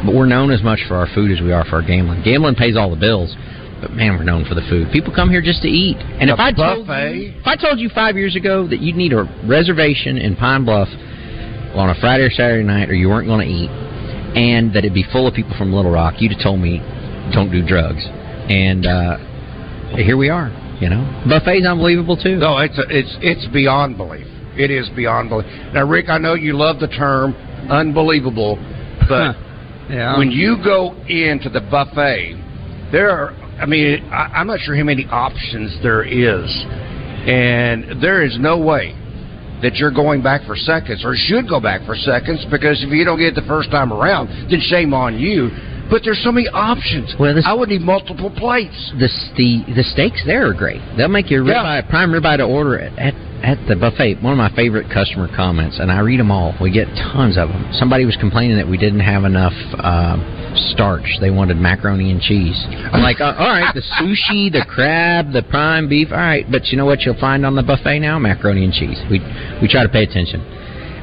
[0.04, 2.22] But we're known as much for our food as we are for our gambling.
[2.22, 3.34] Gambling pays all the bills.
[3.80, 4.88] But man, we're known for the food.
[4.92, 5.96] People come here just to eat.
[5.98, 9.12] And if I told you, if I told you five years ago that you'd need
[9.12, 10.88] a reservation in Pine Bluff
[11.74, 14.94] on a Friday or Saturday night, or you weren't going to eat, and that it'd
[14.94, 16.78] be full of people from Little Rock, you'd have told me,
[17.34, 18.04] "Don't do drugs."
[18.48, 19.18] And uh,
[19.96, 20.48] here we are.
[20.80, 22.36] You know, buffet's unbelievable too.
[22.36, 24.26] No, it's it's it's beyond belief.
[24.56, 25.46] It is beyond belief.
[25.72, 27.34] Now, Rick, I know you love the term
[27.70, 28.56] unbelievable,
[29.08, 29.36] but
[29.88, 30.18] Yeah.
[30.18, 32.36] when you go into the buffet,
[32.92, 33.30] there are.
[33.58, 36.44] I mean, I, I'm not sure how many options there is,
[37.26, 38.94] and there is no way
[39.62, 43.04] that you're going back for seconds or should go back for seconds because if you
[43.04, 45.48] don't get it the first time around, then shame on you.
[45.90, 47.14] But there's so many options.
[47.46, 48.92] I would need multiple plates.
[48.98, 50.80] the the the steaks there are great.
[50.96, 54.22] They'll make your ribeye, prime ribeye to order at, at at the buffet.
[54.22, 56.54] One of my favorite customer comments, and I read them all.
[56.60, 57.70] We get tons of them.
[57.72, 60.16] Somebody was complaining that we didn't have enough uh,
[60.72, 61.06] starch.
[61.20, 62.58] They wanted macaroni and cheese.
[62.66, 66.08] I'm like, uh, all right, the sushi, the crab, the prime beef.
[66.10, 68.18] All right, but you know what you'll find on the buffet now?
[68.18, 68.98] Macaroni and cheese.
[69.10, 69.20] We
[69.62, 70.40] we try to pay attention,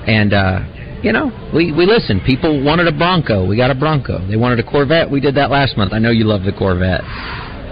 [0.07, 0.33] and.
[0.33, 0.59] uh
[1.03, 2.21] you know, we we listen.
[2.25, 3.45] People wanted a Bronco.
[3.45, 4.25] We got a Bronco.
[4.27, 5.11] They wanted a Corvette.
[5.11, 5.93] We did that last month.
[5.93, 7.03] I know you love the Corvette.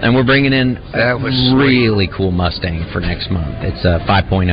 [0.02, 3.62] And we're bringing in that a really cool Mustang for next month.
[3.62, 4.50] It's a 5.0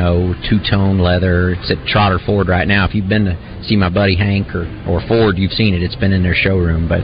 [0.47, 1.53] two-tone leather.
[1.53, 2.85] It's at Trotter Ford right now.
[2.85, 5.81] If you've been to see my buddy Hank or, or Ford, you've seen it.
[5.81, 6.87] It's been in their showroom.
[6.87, 7.01] But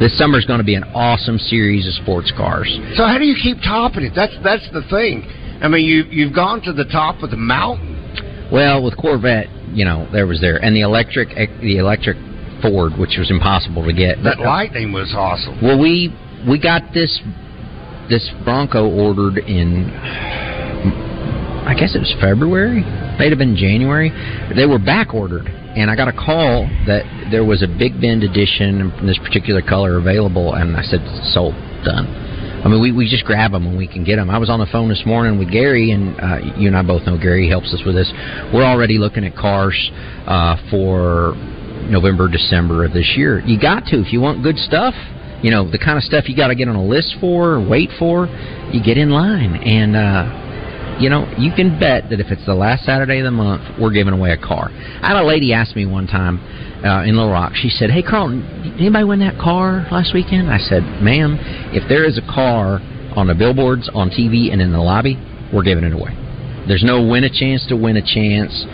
[0.00, 2.72] this summer is going to be an awesome series of sports cars.
[2.96, 4.12] So how do you keep topping it?
[4.16, 5.22] That's that's the thing.
[5.60, 8.48] I mean, you you've gone to the top of the mountain.
[8.50, 12.16] Well, with Corvette, you know, there was there, and the electric eh, the electric
[12.62, 14.22] Ford, which was impossible to get.
[14.22, 15.60] That Lightning was awesome.
[15.60, 16.14] Well, we
[16.48, 17.20] we got this
[18.08, 19.90] this Bronco ordered in,
[21.66, 22.80] I guess it was February.
[23.18, 24.10] Might have been January.
[24.54, 28.22] They were back ordered, and I got a call that there was a Big Bend
[28.22, 31.00] edition in this particular color available, and I said,
[31.32, 32.23] "Sold, done."
[32.64, 34.30] I mean, we, we just grab them when we can get them.
[34.30, 37.04] I was on the phone this morning with Gary, and uh, you and I both
[37.04, 38.10] know Gary helps us with this.
[38.54, 39.76] We're already looking at cars
[40.26, 41.34] uh, for
[41.90, 43.40] November, December of this year.
[43.40, 44.94] You got to if you want good stuff.
[45.42, 47.68] You know the kind of stuff you got to get on a list for, or
[47.68, 48.28] wait for.
[48.72, 50.43] You get in line, and uh,
[51.00, 53.92] you know you can bet that if it's the last Saturday of the month, we're
[53.92, 54.68] giving away a car.
[54.70, 56.38] I had a lady ask me one time
[56.84, 57.52] uh, in Little Rock.
[57.54, 61.38] She said, "Hey, Carlton, anybody win that car last weekend?" I said, "Ma'am,
[61.72, 62.80] if there is a car
[63.16, 65.16] on the billboards, on TV, and in the lobby,
[65.52, 66.12] we're giving it away.
[66.66, 68.64] There's no win a chance to win a chance.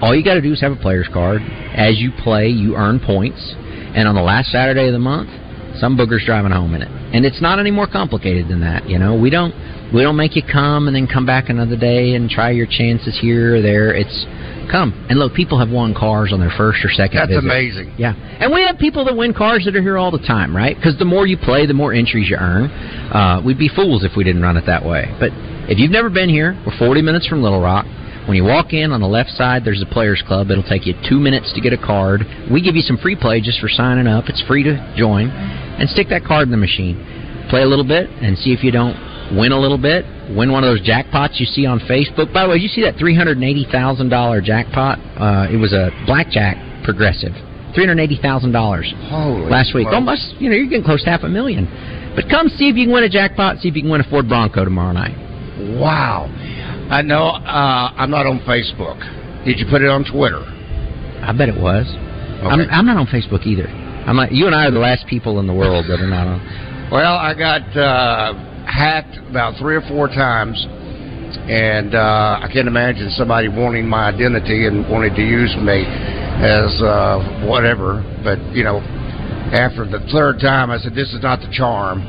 [0.00, 1.42] All you got to do is have a player's card.
[1.74, 3.54] As you play, you earn points,
[3.94, 5.30] and on the last Saturday of the month,
[5.76, 6.88] some booger's driving home in it.
[6.88, 8.88] And it's not any more complicated than that.
[8.88, 9.54] You know, we don't
[9.92, 13.18] we don't make you come and then come back another day and try your chances
[13.20, 13.94] here or there.
[13.94, 14.24] It's
[14.70, 15.34] come and look.
[15.34, 17.18] People have won cars on their first or second.
[17.18, 17.44] That's visit.
[17.44, 17.94] amazing.
[17.98, 20.76] Yeah, and we have people that win cars that are here all the time, right?
[20.76, 22.70] Because the more you play, the more entries you earn.
[23.12, 25.04] Uh, we'd be fools if we didn't run it that way.
[25.20, 25.30] But
[25.68, 27.84] if you've never been here, we're 40 minutes from Little Rock.
[28.26, 30.50] When you walk in on the left side, there's a Players Club.
[30.50, 32.22] It'll take you two minutes to get a card.
[32.50, 34.28] We give you some free play just for signing up.
[34.28, 36.94] It's free to join, and stick that card in the machine.
[37.50, 38.94] Play a little bit and see if you don't
[39.36, 40.04] win a little bit.
[40.36, 42.32] Win one of those jackpots you see on Facebook.
[42.32, 44.98] By the way, did you see that three hundred eighty thousand dollar jackpot?
[45.18, 47.32] Uh, it was a blackjack progressive.
[47.74, 49.88] Three hundred eighty thousand dollars Holy last week.
[49.90, 49.94] smokes.
[49.94, 51.66] Almost, you know, you're getting close to half a million.
[52.14, 53.58] But come see if you can win a jackpot.
[53.58, 55.16] See if you can win a Ford Bronco tomorrow night.
[55.80, 56.28] Wow.
[56.90, 57.28] I know.
[57.28, 58.98] Uh, I'm not on Facebook.
[59.44, 60.42] Did you put it on Twitter?
[61.22, 61.86] I bet it was.
[62.42, 63.68] I'm, I'm not on Facebook either.
[63.68, 64.32] I'm not.
[64.32, 66.90] You and I are the last people in the world that are not on.
[66.90, 68.34] Well, I got uh,
[68.66, 70.58] hacked about three or four times,
[71.48, 76.82] and uh, I can't imagine somebody wanting my identity and wanting to use me as
[76.82, 78.02] uh, whatever.
[78.24, 78.80] But you know,
[79.54, 82.02] after the third time, I said, "This is not the charm."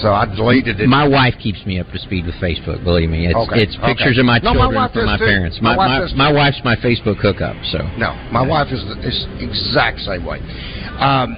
[0.00, 0.88] So I deleted it.
[0.88, 2.82] My wife keeps me up to speed with Facebook.
[2.84, 3.94] Believe me, it's Okay, it's okay.
[3.94, 5.24] pictures of my No, my children wife from my too.
[5.24, 5.58] parents.
[5.60, 7.56] My My wife my, my wife's my Facebook hookup.
[7.72, 10.38] So No, my wife is is exact same way.
[10.98, 11.36] Um,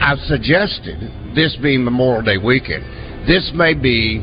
[0.00, 1.00] I've suggested
[1.34, 2.84] this being Memorial Day weekend.
[3.26, 4.20] This may be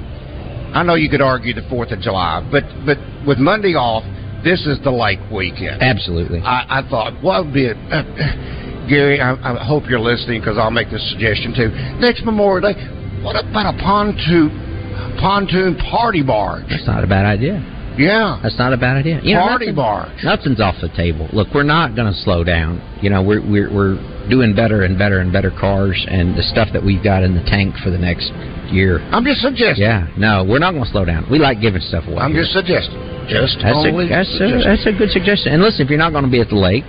[0.74, 4.04] I know you could argue the Fourth of July, but but with Monday off,
[4.44, 5.82] this is the Lake weekend.
[5.82, 6.40] Absolutely.
[6.42, 9.20] I, I thought, what would be a, uh, Gary?
[9.22, 11.70] I, I hope you're listening because I'll make this suggestion too.
[12.00, 12.78] Next Memorial Day,
[13.28, 16.64] what about a pontoon pontoon party barge?
[16.70, 17.60] That's not a bad idea.
[17.98, 19.20] Yeah, that's not a bad idea.
[19.24, 20.24] You know, party nothing- barge.
[20.24, 21.28] Nothing's off the table.
[21.34, 22.80] Look, we're not going to slow down.
[23.02, 23.98] You know, we're we're we're
[24.30, 27.44] doing better and better and better cars, and the stuff that we've got in the
[27.44, 28.30] tank for the next
[28.72, 29.00] year.
[29.12, 29.84] I'm just suggesting.
[29.84, 31.28] Yeah, no, we're not going to slow down.
[31.30, 32.22] We like giving stuff away.
[32.22, 32.96] I'm just suggesting.
[33.28, 35.52] Just That's only a, that's, a, that's a good suggestion.
[35.52, 36.86] And listen, if you're not going to be at the lake,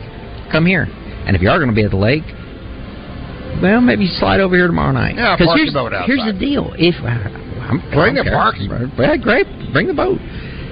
[0.52, 0.86] come here.
[1.26, 2.22] And if you are going to be at the lake,
[3.62, 5.16] well, maybe slide over here tomorrow night.
[5.16, 8.70] Yeah, park here's, your boat Here's the deal: if uh, I'm, I Bring the parking.
[8.70, 9.46] Yeah, great.
[9.72, 10.18] Bring the boat.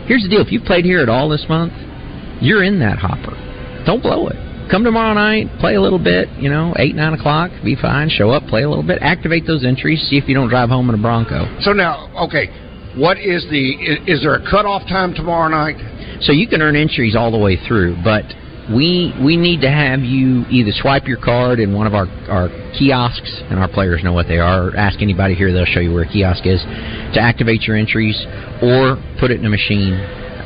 [0.07, 1.73] Here's the deal: if you've played here at all this month,
[2.41, 3.35] you're in that hopper.
[3.85, 4.37] Don't blow it.
[4.71, 6.29] Come tomorrow night, play a little bit.
[6.39, 8.09] You know, eight nine o'clock, be fine.
[8.09, 10.03] Show up, play a little bit, activate those entries.
[10.11, 11.47] See if you don't drive home in a Bronco.
[11.61, 12.51] So now, okay,
[12.99, 14.03] what is the?
[14.11, 15.77] Is there a cutoff time tomorrow night?
[16.23, 18.25] So you can earn entries all the way through, but
[18.75, 22.49] we we need to have you either swipe your card in one of our, our
[22.79, 24.69] kiosks, and our players know what they are.
[24.69, 26.61] Or ask anybody here; they'll show you where a kiosk is
[27.15, 28.17] to activate your entries,
[28.63, 29.95] or put it in a machine.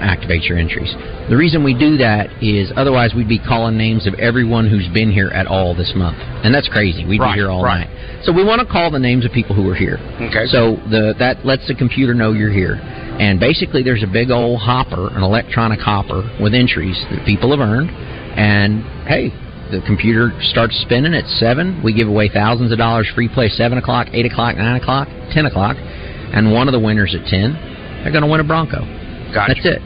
[0.00, 0.88] Activate your entries.
[1.28, 5.12] The reason we do that is otherwise we'd be calling names of everyone who's been
[5.12, 7.04] here at all this month, and that's crazy.
[7.04, 7.84] We'd Right, be here all right.
[7.86, 8.24] night.
[8.24, 9.98] So we want to call the names of people who are here.
[10.16, 10.46] Okay.
[10.46, 12.80] So the that lets the computer know you're here.
[13.20, 17.60] And basically there's a big old hopper, an electronic hopper with entries that people have
[17.60, 17.90] earned.
[17.90, 19.28] And hey,
[19.70, 21.82] the computer starts spinning at seven.
[21.84, 25.44] We give away thousands of dollars free play seven o'clock, eight o'clock, nine o'clock, ten
[25.44, 25.76] o'clock.
[25.76, 27.52] And one of the winners at ten,
[28.02, 28.80] they're gonna win a Bronco.
[29.34, 29.52] Gotcha.
[29.52, 29.82] That's it.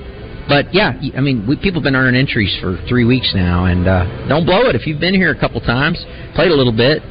[0.47, 3.89] But yeah, I mean, we, people have been earning entries for three weeks now, and
[3.89, 4.77] uh, don't blow it.
[4.77, 5.99] If you've been here a couple times,
[6.35, 7.03] played a little bit,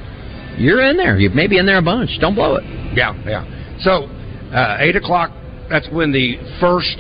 [0.58, 1.20] you're in there.
[1.20, 2.18] You may be in there a bunch.
[2.22, 2.64] Don't blow it.
[2.96, 3.44] Yeah, yeah.
[3.82, 4.06] So
[4.54, 5.32] uh, eight o'clock.
[5.70, 6.98] That's when the first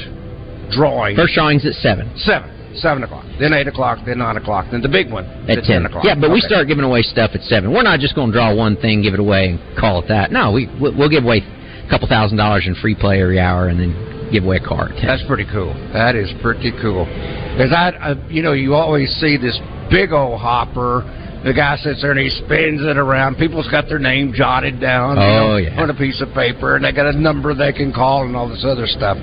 [0.72, 1.16] drawing.
[1.16, 2.11] First drawing's at seven.
[2.18, 2.49] Seven.
[2.76, 3.26] Seven o'clock.
[3.39, 3.99] Then eight o'clock.
[4.05, 4.66] Then nine o'clock.
[4.72, 6.03] Then the big one At at ten o'clock.
[6.03, 7.72] Yeah, but we start giving away stuff at seven.
[7.72, 10.32] We're not just going to draw one thing, give it away, and call it that.
[10.32, 13.80] No, we we'll give away a couple thousand dollars in free play every hour, and
[13.80, 14.89] then give away a car.
[14.89, 15.05] At 10.
[15.05, 15.74] That's pretty cool.
[15.93, 17.05] That is pretty cool.
[17.05, 19.59] Because I, I, you know, you always see this
[19.91, 21.03] big old hopper.
[21.44, 23.36] The guy sits there and he spins it around.
[23.36, 25.82] People's got their name jotted down you Oh, know, yeah.
[25.82, 28.48] on a piece of paper, and they got a number they can call and all
[28.48, 29.18] this other stuff.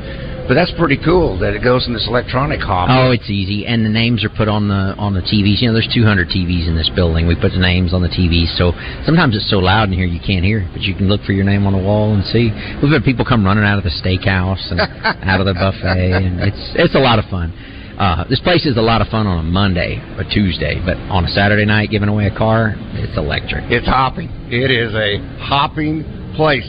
[0.46, 2.90] But that's pretty cool that it goes in this electronic hopper.
[2.92, 5.62] Oh, it's easy, and the names are put on the on the TVs.
[5.62, 7.26] You know, there's 200 TVs in this building.
[7.28, 8.72] We put the names on the TVs, so
[9.06, 11.44] sometimes it's so loud in here you can't hear, but you can look for your
[11.44, 12.50] name on the wall and see.
[12.82, 14.80] We've had people come running out of the steakhouse and
[15.22, 17.54] out of the buffet, and it's it's a lot of fun.
[18.00, 21.26] Uh, this place is a lot of fun on a Monday or Tuesday, but on
[21.26, 23.64] a Saturday night giving away a car, it's electric.
[23.70, 24.30] It's hopping.
[24.48, 26.02] It is a hopping
[26.34, 26.64] place.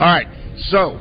[0.00, 0.26] All right,
[0.72, 0.96] so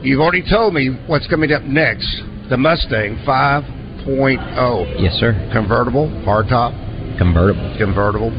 [0.00, 2.06] you've already told me what's coming up next.
[2.50, 5.02] The Mustang 5.0.
[5.02, 5.32] Yes, sir.
[5.52, 7.74] Convertible, hardtop, Convertible.
[7.76, 8.30] convertible.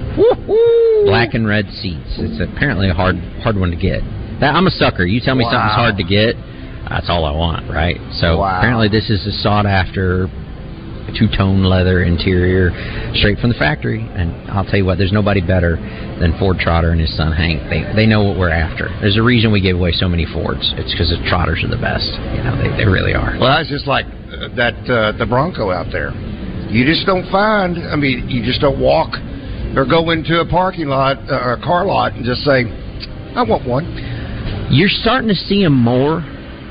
[1.04, 2.16] Black and red seats.
[2.16, 4.00] It's apparently a hard hard one to get.
[4.40, 5.04] That, I'm a sucker.
[5.06, 5.52] You tell me Wow.
[5.52, 6.36] something's hard to get,
[6.90, 8.00] that's all I want, right?
[8.24, 8.60] So Wow.
[8.60, 10.30] apparently this is a sought after
[11.14, 12.72] two tone leather interior,
[13.16, 14.02] straight from the factory.
[14.02, 15.78] And I'll tell you what, there's nobody better
[16.20, 17.62] than Ford Trotter and his son Hank.
[17.70, 18.90] They they know what we're after.
[19.02, 20.74] There's a reason we give away so many Fords.
[20.78, 22.10] It's because the Trotters are the best.
[22.34, 23.38] You know, they, they really are.
[23.40, 26.12] Well, that's just like uh, that uh, the Bronco out there.
[26.70, 27.78] You just don't find.
[27.78, 29.14] I mean, you just don't walk
[29.78, 32.66] or go into a parking lot uh, or a car lot and just say,
[33.36, 33.86] "I want one."
[34.72, 36.26] You're starting to see them more,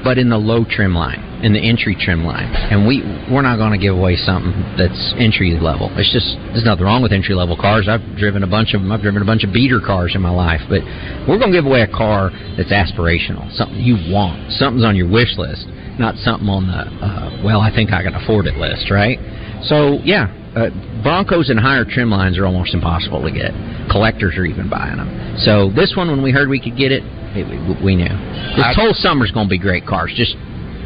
[0.04, 3.00] but in the low trim line, in the entry trim line, and we
[3.32, 5.88] we're not going to give away something that's entry level.
[5.96, 7.88] It's just there's nothing wrong with entry level cars.
[7.88, 8.92] I've driven a bunch of them.
[8.92, 10.84] I've driven a bunch of beater cars in my life, but
[11.26, 12.30] we're going to give away a car
[12.60, 15.64] that's aspirational, something you want, something's on your wish list,
[15.98, 19.16] not something on the uh, well, I think I can afford it list, right?
[19.64, 20.70] So yeah, uh,
[21.02, 23.52] Broncos and higher trim lines are almost impossible to get.
[23.90, 25.36] Collectors are even buying them.
[25.44, 28.08] So this one, when we heard we could get it, it we, we knew.
[28.54, 30.12] This I- whole summer's going to be great cars.
[30.14, 30.36] Just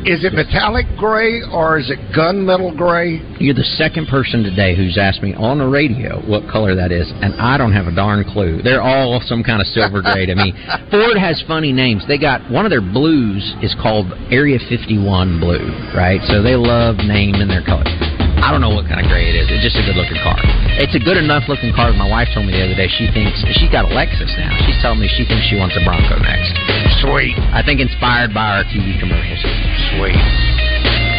[0.06, 3.20] Is it metallic gray or is it gunmetal gray?
[3.40, 7.06] you're the second person today who's asked me on the radio what color that is,
[7.22, 8.62] and I don't have a darn clue.
[8.62, 10.52] They're all some kind of silver gray to me.
[10.90, 12.02] Ford has funny names.
[12.08, 16.20] They got one of their blues is called Area 51 Blue, right?
[16.26, 17.84] So they love naming their color.
[18.44, 19.46] I don't know what kind of gray it is.
[19.50, 20.38] It's just a good looking car.
[20.80, 21.92] It's a good enough looking car.
[21.92, 24.54] My wife told me the other day she thinks she's got a Lexus now.
[24.64, 26.54] She's telling me she thinks she wants a Bronco next.
[27.02, 27.36] Sweet.
[27.52, 29.42] I think inspired by our TV commercials.
[29.96, 30.16] Sweet.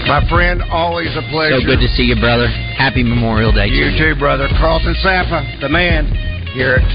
[0.09, 1.59] My friend, always a pleasure.
[1.61, 2.47] So good to see you, brother.
[2.47, 3.69] Happy Memorial Day.
[3.69, 4.49] to You too, brother.
[4.57, 6.09] Carlton Saffa, the man
[6.57, 6.87] here at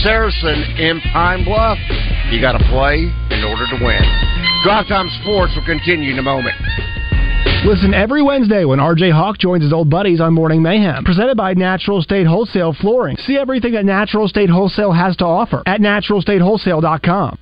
[0.00, 1.76] Saracen in Pine Bluff.
[2.32, 4.00] You got to play in order to win.
[4.64, 6.56] Drive Time Sports will continue in a moment.
[7.64, 11.02] Listen every Wednesday when RJ Hawk joins his old buddies on Morning Mayhem.
[11.02, 13.16] Presented by Natural State Wholesale Flooring.
[13.26, 17.38] See everything that Natural State Wholesale has to offer at naturalstatewholesale.com.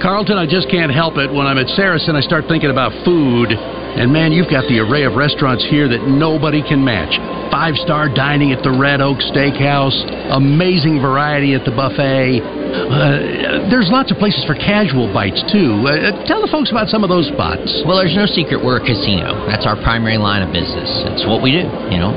[0.00, 1.32] Carlton, I just can't help it.
[1.32, 3.50] When I'm at Saracen, I start thinking about food.
[3.98, 7.10] And man, you've got the array of restaurants here that nobody can match.
[7.50, 9.98] Five star dining at the Red Oak Steakhouse,
[10.30, 12.38] amazing variety at the buffet.
[12.70, 15.82] Uh, there's lots of places for casual bites, too.
[15.82, 17.66] Uh, tell the folks about some of those spots.
[17.82, 19.34] Well, there's no secret we're a casino.
[19.50, 20.86] That's our primary line of business.
[21.10, 22.14] It's what we do, you know.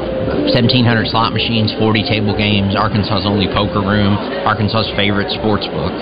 [0.54, 4.14] 1,700 slot machines, 40 table games, Arkansas's only poker room,
[4.46, 5.94] Arkansas's favorite sports book.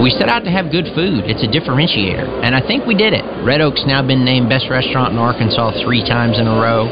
[0.00, 1.28] We set out to have good food.
[1.28, 2.24] It's a differentiator.
[2.44, 3.24] And I think we did it.
[3.44, 6.88] Red Oak's now been named best restaurant in Arkansas three times in a row.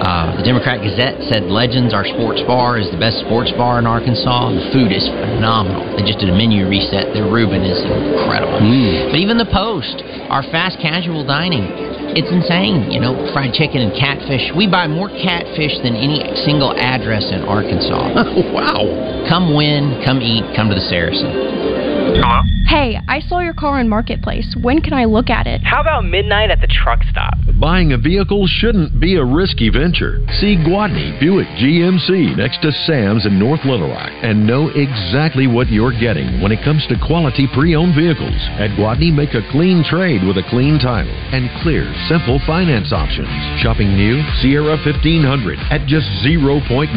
[0.00, 3.84] Uh, the Democrat Gazette said Legends, our sports bar, is the best sports bar in
[3.84, 4.48] Arkansas.
[4.48, 5.84] The food is phenomenal.
[5.92, 7.12] They just did a menu reset.
[7.12, 8.64] Their Reuben is incredible.
[8.64, 9.12] Mm.
[9.12, 10.00] But even the Post,
[10.32, 11.68] our fast casual dining,
[12.16, 12.88] it's insane.
[12.88, 14.48] You know, fried chicken and catfish.
[14.56, 18.16] We buy more catfish than any single address in Arkansas.
[18.56, 19.28] wow.
[19.28, 21.79] Come win, come eat, come to the Saracen.
[22.12, 22.42] Hello?
[22.70, 24.46] Hey, I saw your car in Marketplace.
[24.62, 25.60] When can I look at it?
[25.64, 27.34] How about midnight at the truck stop?
[27.58, 30.22] Buying a vehicle shouldn't be a risky venture.
[30.38, 35.66] See Gwatney Buick GMC next to Sam's in North Little Rock and know exactly what
[35.66, 38.38] you're getting when it comes to quality pre-owned vehicles.
[38.62, 43.34] At Gwatney, make a clean trade with a clean title and clear, simple finance options.
[43.66, 46.94] Shopping new Sierra 1500 at just 0.9%,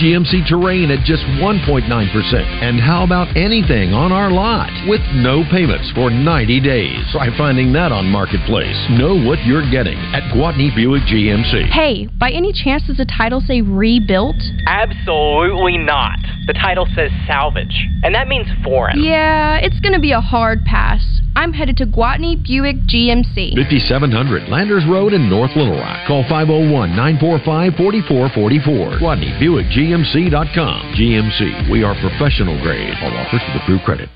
[0.00, 1.84] GMC Terrain at just 1.9%,
[2.64, 7.00] and how about anything on our lot with no payments for 90 days?
[7.12, 8.76] Try finding that on Marketplace.
[8.90, 11.70] Know what you're getting at Gwatney Buick GMC.
[11.70, 14.36] Hey, by any chance does the title say rebuilt?
[14.66, 16.18] Absolutely not.
[16.46, 19.02] The title says salvage, and that means foreign.
[19.02, 21.00] Yeah, it's gonna be a hard pass.
[21.34, 23.56] I'm headed to Gwatney Buick GMC.
[23.56, 26.06] 5700 Landers Road in North Little Rock.
[26.06, 28.98] Call 501 945 4444.
[29.00, 30.92] Gwatney Buick GMC.com.
[30.92, 32.94] GMC, we are professional grade.
[33.02, 34.08] All offers with approved credit.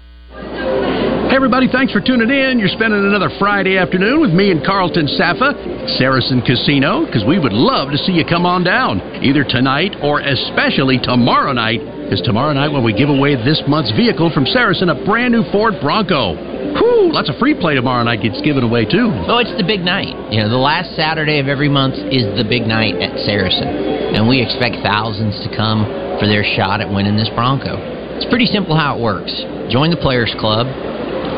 [1.37, 2.57] Everybody, thanks for tuning in.
[2.57, 5.53] You're spending another Friday afternoon with me and Carlton Saffa,
[6.01, 10.25] Saracen Casino, because we would love to see you come on down, either tonight or
[10.25, 14.89] especially tomorrow night, because tomorrow night when we give away this month's vehicle from Saracen,
[14.89, 16.41] a brand new Ford Bronco.
[16.73, 19.13] Whew, lots of free play tomorrow night gets given away, too.
[19.29, 20.17] Well, it's the big night.
[20.33, 24.25] You know, the last Saturday of every month is the big night at Saracen, and
[24.25, 25.85] we expect thousands to come
[26.17, 27.77] for their shot at winning this Bronco.
[28.17, 29.37] It's pretty simple how it works.
[29.69, 30.65] Join the Players Club.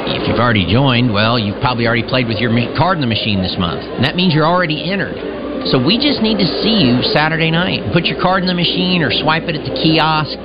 [0.09, 3.42] If you've already joined, well, you've probably already played with your card in the machine
[3.42, 5.16] this month, and that means you're already entered.
[5.68, 7.92] So we just need to see you Saturday night.
[7.92, 10.38] Put your card in the machine or swipe it at the kiosk.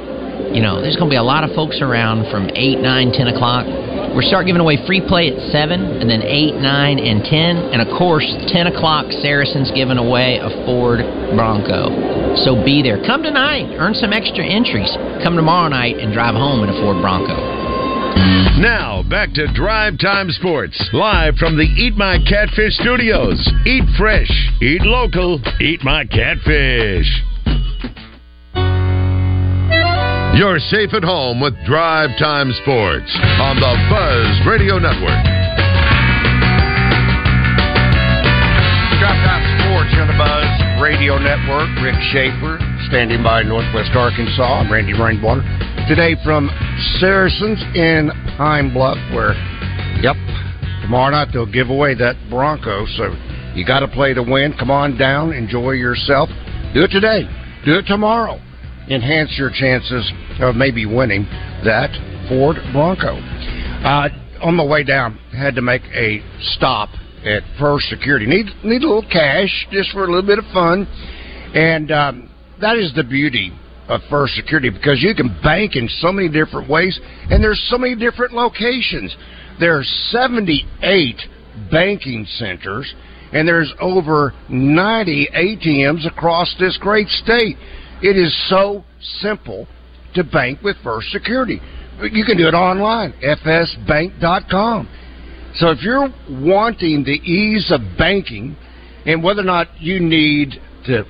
[0.52, 3.28] You know, there's going to be a lot of folks around from 8, 9, 10
[3.32, 3.66] o'clock.
[4.14, 7.74] We're start giving away free play at 7, and then 8, 9, and 10.
[7.74, 11.02] And of course, 10 o'clock, Saracen's giving away a Ford
[11.34, 11.90] Bronco.
[12.46, 13.02] So be there.
[13.06, 14.90] Come tonight, earn some extra entries.
[15.24, 17.53] Come tomorrow night and drive home in a Ford Bronco.
[18.60, 23.42] Now, back to Drive Time Sports, live from the Eat My Catfish studios.
[23.66, 24.30] Eat fresh,
[24.62, 27.10] eat local, eat my catfish.
[30.38, 33.10] You're safe at home with Drive Time Sports
[33.42, 35.24] on the Buzz Radio Network.
[39.02, 41.70] Drive Time Sports on the Buzz Radio Network.
[41.82, 44.62] Rick Shaeffer standing by Northwest Arkansas.
[44.62, 45.42] I'm Randy Rainwater.
[45.88, 46.50] Today from
[47.00, 49.34] Saracens in Pine Bluff, where,
[50.00, 50.16] yep,
[50.82, 52.86] tomorrow night they'll give away that Bronco.
[52.96, 53.14] So
[53.54, 54.56] you got to play to win.
[54.58, 56.30] Come on down, enjoy yourself.
[56.74, 57.28] Do it today.
[57.66, 58.40] Do it tomorrow.
[58.90, 60.10] Enhance your chances
[60.40, 61.26] of maybe winning
[61.66, 61.92] that
[62.30, 63.18] Ford Bronco.
[63.84, 64.08] Uh,
[64.42, 66.24] on the way down, had to make a
[66.56, 66.88] stop
[67.26, 68.26] at First Security.
[68.26, 70.88] Need need a little cash just for a little bit of fun,
[71.54, 72.30] and um,
[72.62, 73.52] that is the beauty
[73.88, 77.78] of First Security because you can bank in so many different ways, and there's so
[77.78, 79.16] many different locations.
[79.60, 81.22] There are 78
[81.72, 82.94] banking centers,
[83.32, 87.58] and there's over 90 ATMs across this great state.
[88.02, 88.84] It is so
[89.20, 89.68] simple
[90.16, 91.62] to bank with First Security.
[92.02, 94.90] You can do it online, fsbank.com.
[95.56, 98.56] So if you're wanting the ease of banking
[99.06, 100.54] and whether or not you need
[100.88, 101.04] to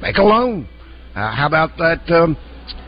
[0.00, 0.66] make a loan,
[1.18, 2.36] uh, how about that um,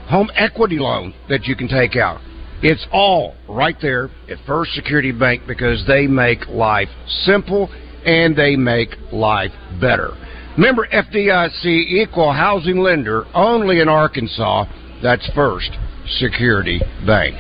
[0.09, 2.21] home equity loan that you can take out?
[2.63, 6.89] It's all right there at First Security Bank because they make life
[7.25, 7.69] simple
[8.05, 10.11] and they make life better.
[10.57, 14.67] Member FDIC equal housing lender only in Arkansas.
[15.03, 15.71] That's First
[16.19, 17.37] Security Bank.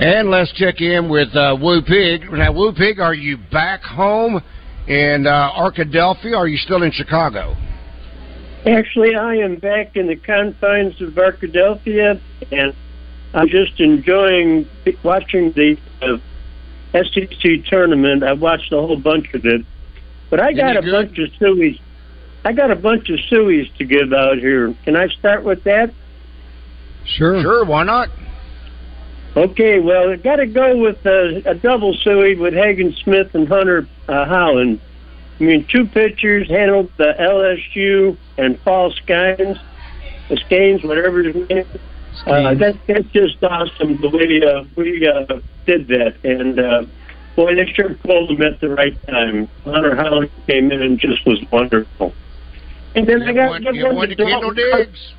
[0.00, 2.32] And let's check in with uh, Woo Pig.
[2.32, 4.42] Now, Woo Pig, are you back home
[4.88, 6.36] in uh, Arkadelphia?
[6.36, 7.54] Are you still in Chicago?
[8.66, 12.18] Actually, I am back in the confines of Arkadelphia,
[12.50, 12.74] and
[13.34, 14.66] I'm just enjoying
[15.02, 16.16] watching the uh,
[16.92, 18.22] SEC tournament.
[18.22, 19.66] I watched a whole bunch of it,
[20.30, 20.92] but I got a good?
[20.92, 21.78] bunch of sueys.
[22.44, 24.74] I got a bunch of sueys to give out here.
[24.84, 25.92] Can I start with that?
[27.04, 27.42] Sure.
[27.42, 28.08] Sure, why not?
[29.36, 33.48] Okay, well, I got to go with uh, a double suey with Hagen Smith and
[33.48, 34.78] Hunter uh, Hollan.
[35.40, 39.60] I mean, two pitchers handled the LSU and Paul Skenes,
[40.28, 41.58] the Skenes, whatever his name.
[41.58, 41.66] is.
[42.26, 46.84] Uh, that, that's just awesome the way uh, we uh, did that, and uh,
[47.34, 49.48] boy, they sure pulled him at the right time.
[49.64, 52.14] Hunter Hollan came in and just was wonderful.
[52.94, 54.54] And then I got one, to give one to Kendall.
[54.54, 55.14] Diggs.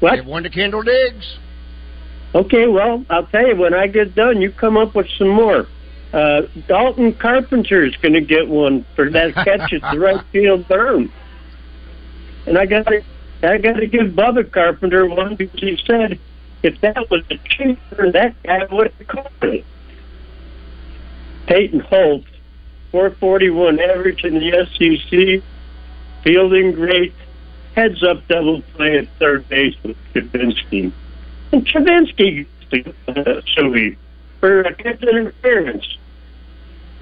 [0.00, 0.16] What?
[0.16, 1.38] Give one to Kendall Diggs.
[2.34, 5.66] Okay, well, I'll tell you when I get done, you come up with some more.
[6.12, 11.10] Uh, Dalton Carpenter's going to get one for that catch at the right field berm.
[12.46, 13.02] And I got to,
[13.42, 16.18] I got to give Bubba Carpenter one because he said
[16.62, 19.64] if that was a cheater, that guy would have caught it.
[21.46, 22.24] Peyton Holt,
[22.92, 25.42] 441 average in the SEC,
[26.22, 27.14] fielding great,
[27.74, 30.92] heads up double play at third base with Kavinsky.
[31.52, 33.96] And the uh, Suey
[34.40, 35.98] for a catch interference.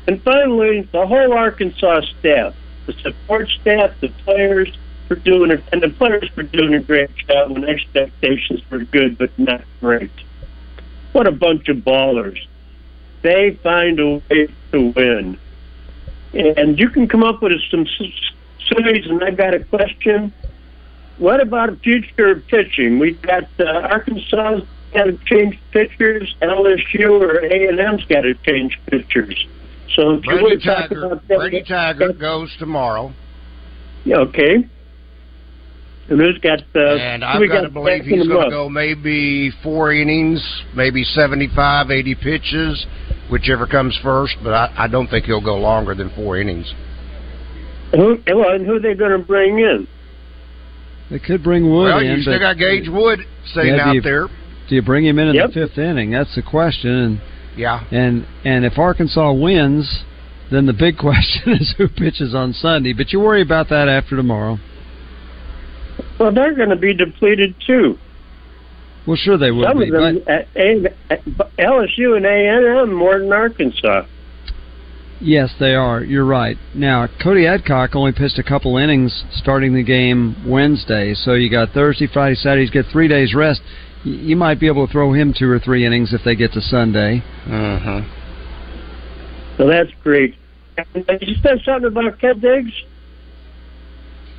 [0.07, 2.55] And finally, the whole Arkansas staff,
[2.86, 4.76] the support staff, the players
[5.09, 9.18] for doing it, and the players for doing a great job when expectations were good
[9.18, 10.11] but not great.
[11.12, 12.38] What a bunch of ballers.
[13.22, 15.38] They find a way to win.
[16.32, 17.86] And you can come up with some
[18.68, 20.32] series, and I've got a question.
[21.18, 22.98] What about the future of pitching?
[22.98, 24.61] We've got uh, Arkansas
[24.92, 29.46] got to change pitchers, LSU or A&M's got to change pitchers.
[29.97, 33.12] So if you Brady want Tiger, about that, Brady Tygart goes tomorrow.
[34.05, 34.57] Yeah, okay.
[36.09, 39.53] And who's got uh, And I've we got to believe he's going to go maybe
[39.62, 40.43] four innings,
[40.74, 42.86] maybe 75, 80 pitches,
[43.30, 44.34] whichever comes first.
[44.43, 46.72] But I, I don't think he'll go longer than four innings.
[47.93, 49.86] Who, well, and who are they going to bring in?
[51.11, 52.07] They could bring Wood well, in.
[52.18, 53.20] you still but got Gage Wood
[53.53, 54.28] sitting Yeah, out you- there.
[54.68, 55.49] Do you bring him in in Yep.
[55.49, 56.12] the fifth inning?
[56.12, 56.91] That's the question.
[56.91, 57.20] And
[57.57, 57.84] Yeah.
[57.90, 60.05] and and if Arkansas wins,
[60.51, 62.92] then the big question is who pitches on Sunday.
[62.92, 64.59] But you worry about that after tomorrow.
[66.18, 67.98] Well, they're going to be depleted too.
[69.07, 69.86] Well, sure they will Some be.
[69.86, 71.24] of them, at A, at
[71.59, 74.03] LSU and A&M more than Arkansas.
[75.22, 76.03] Yes, they are.
[76.03, 76.57] You're right.
[76.74, 81.70] Now, Cody Adcock only pitched a couple innings starting the game Wednesday, so you got
[81.72, 82.64] Thursday, Friday, Saturday.
[82.64, 83.61] You get three days rest.
[84.05, 86.53] Y- You might be able to throw him two or three innings if they get
[86.53, 87.22] to Sunday.
[87.46, 88.01] Uh-huh.
[89.57, 90.34] So that's great.
[90.78, 92.72] And you said something about Ken Diggs?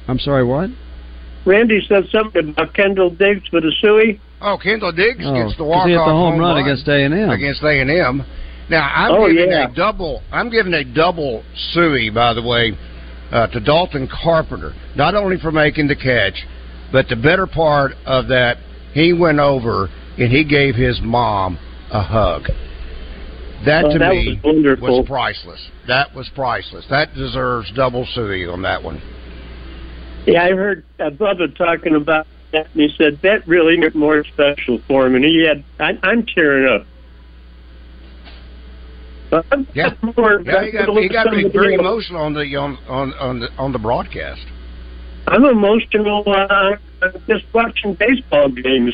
[0.07, 0.69] I'm sorry, what?
[1.45, 4.19] Randy said something about Kendall Diggs for the Suey.
[4.41, 6.87] Oh, Kendall Diggs Oh, gets the 'cause walk he hit off the home run against
[6.87, 7.29] A&M.
[7.29, 8.23] Against A and M.
[8.69, 9.65] Now I'm Oh, giving yeah.
[9.69, 10.23] a double.
[10.31, 11.43] I'm giving a double
[11.73, 12.73] suey, by the way,
[13.31, 14.73] uh, to Dalton Carpenter.
[14.95, 16.45] Not only for making the catch,
[16.91, 18.57] but the better part of that,
[18.93, 21.57] he went over and he gave his mom
[21.91, 22.43] a hug.
[23.65, 25.69] That Oh, to that me was was priceless.
[25.87, 26.85] That was priceless.
[26.89, 29.01] That deserves double suey on that one.
[30.25, 34.23] Yeah, I heard uh, Bubba talking about that, and he said that really made more
[34.25, 35.15] special for him.
[35.15, 36.85] And he had, I, I'm tearing up.
[39.29, 39.93] But Yeah.
[40.17, 43.39] more, Yeah, he got, he got to be very emotional on the on on on
[43.39, 44.41] the on the broadcast.
[45.31, 46.75] I'm emotional uh,
[47.25, 48.93] just watching baseball games.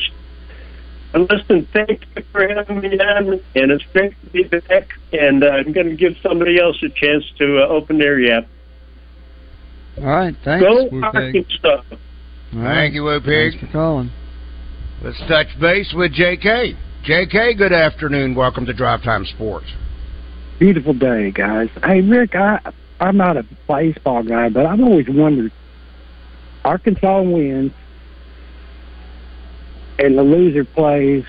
[1.12, 4.88] And listen, thank you for having me on, and it's great to be back.
[5.12, 8.46] And uh, I'm going to give somebody else a chance to uh, open their yap.
[9.96, 10.64] All right, thanks.
[10.64, 11.02] Go Woo Pig.
[11.02, 11.66] Arkansas.
[11.66, 12.74] All right.
[12.74, 13.54] Thank you, Woo Pig.
[13.54, 14.10] Thanks for calling.
[15.02, 16.76] Let's touch base with J.K.
[17.04, 18.36] J.K., good afternoon.
[18.36, 19.66] Welcome to Drive Time Sports.
[20.60, 21.68] Beautiful day, guys.
[21.82, 22.60] Hey, Rick, I
[23.00, 25.52] I'm not a baseball guy, but I've always wondered.
[26.72, 27.72] Arkansas wins,
[29.98, 31.24] and the loser plays.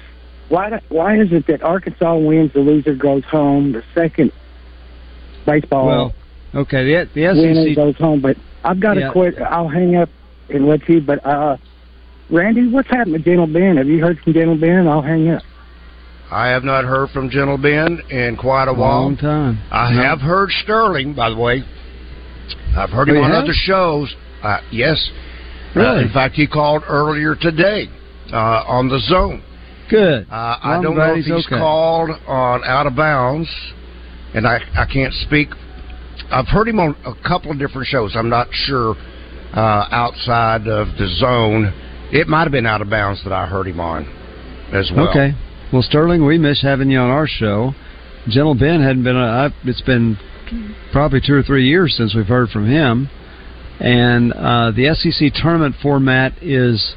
[0.49, 0.69] Why?
[0.69, 3.71] do- Why is it that Arkansas wins, the loser goes home?
[3.71, 4.31] The second
[5.45, 6.13] baseball Well,
[6.55, 7.75] okay, the, the winner SEC.
[7.75, 8.19] goes home.
[8.19, 8.35] But
[8.65, 9.11] I've got to Yeah.
[9.11, 9.39] quit.
[9.41, 10.09] I'll hang up
[10.49, 10.99] and let you.
[10.99, 11.55] But uh,
[12.29, 13.77] Randy, what's happened to Gentle Ben?
[13.77, 14.87] Have you heard from Gentle Ben?
[14.89, 15.43] I'll hang up.
[16.31, 19.03] I have not heard from Gentle Ben in quite a while.
[19.03, 19.57] Long time.
[19.71, 20.01] I No.
[20.03, 21.63] have heard Sterling, by the way.
[22.77, 23.43] I've heard him Oh, on have?
[23.45, 24.13] other shows.
[24.43, 25.09] Uh, yes.
[25.75, 27.87] Uh, in fact, he called earlier today
[28.31, 29.43] uh, on the zone.
[29.89, 30.27] Good.
[30.31, 31.57] Uh, I Well, don't know if he's okay.
[31.57, 33.49] called on out of bounds,
[34.33, 35.49] and I I can't speak.
[36.31, 38.15] I've heard him on a couple of different shows.
[38.15, 38.95] I'm not sure
[39.53, 41.73] uh, outside of the zone.
[42.11, 44.05] It might have been out of bounds that I heard him on
[44.73, 45.09] as well.
[45.09, 45.33] Okay.
[45.73, 47.73] Well, Sterling, we miss having you on our show.
[48.27, 49.15] Gentle Ben hadn't been.
[49.15, 50.17] Uh, it's been
[50.91, 53.09] probably two or three years since we've heard from him.
[53.79, 56.95] And uh, the SEC tournament format is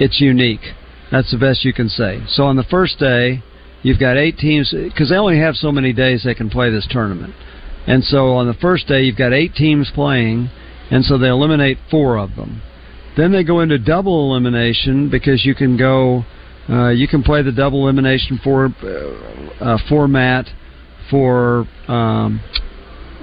[0.00, 0.72] it's unique.
[1.10, 2.22] That's the best you can say.
[2.28, 3.42] So on the first day,
[3.82, 6.86] you've got eight teams because they only have so many days they can play this
[6.90, 7.34] tournament.
[7.86, 10.50] And so on the first day, you've got eight teams playing,
[10.90, 12.62] and so they eliminate four of them.
[13.16, 16.24] Then they go into double elimination because you can go,
[16.68, 18.74] uh, you can play the double elimination for
[19.60, 20.46] uh, format
[21.10, 22.40] for um,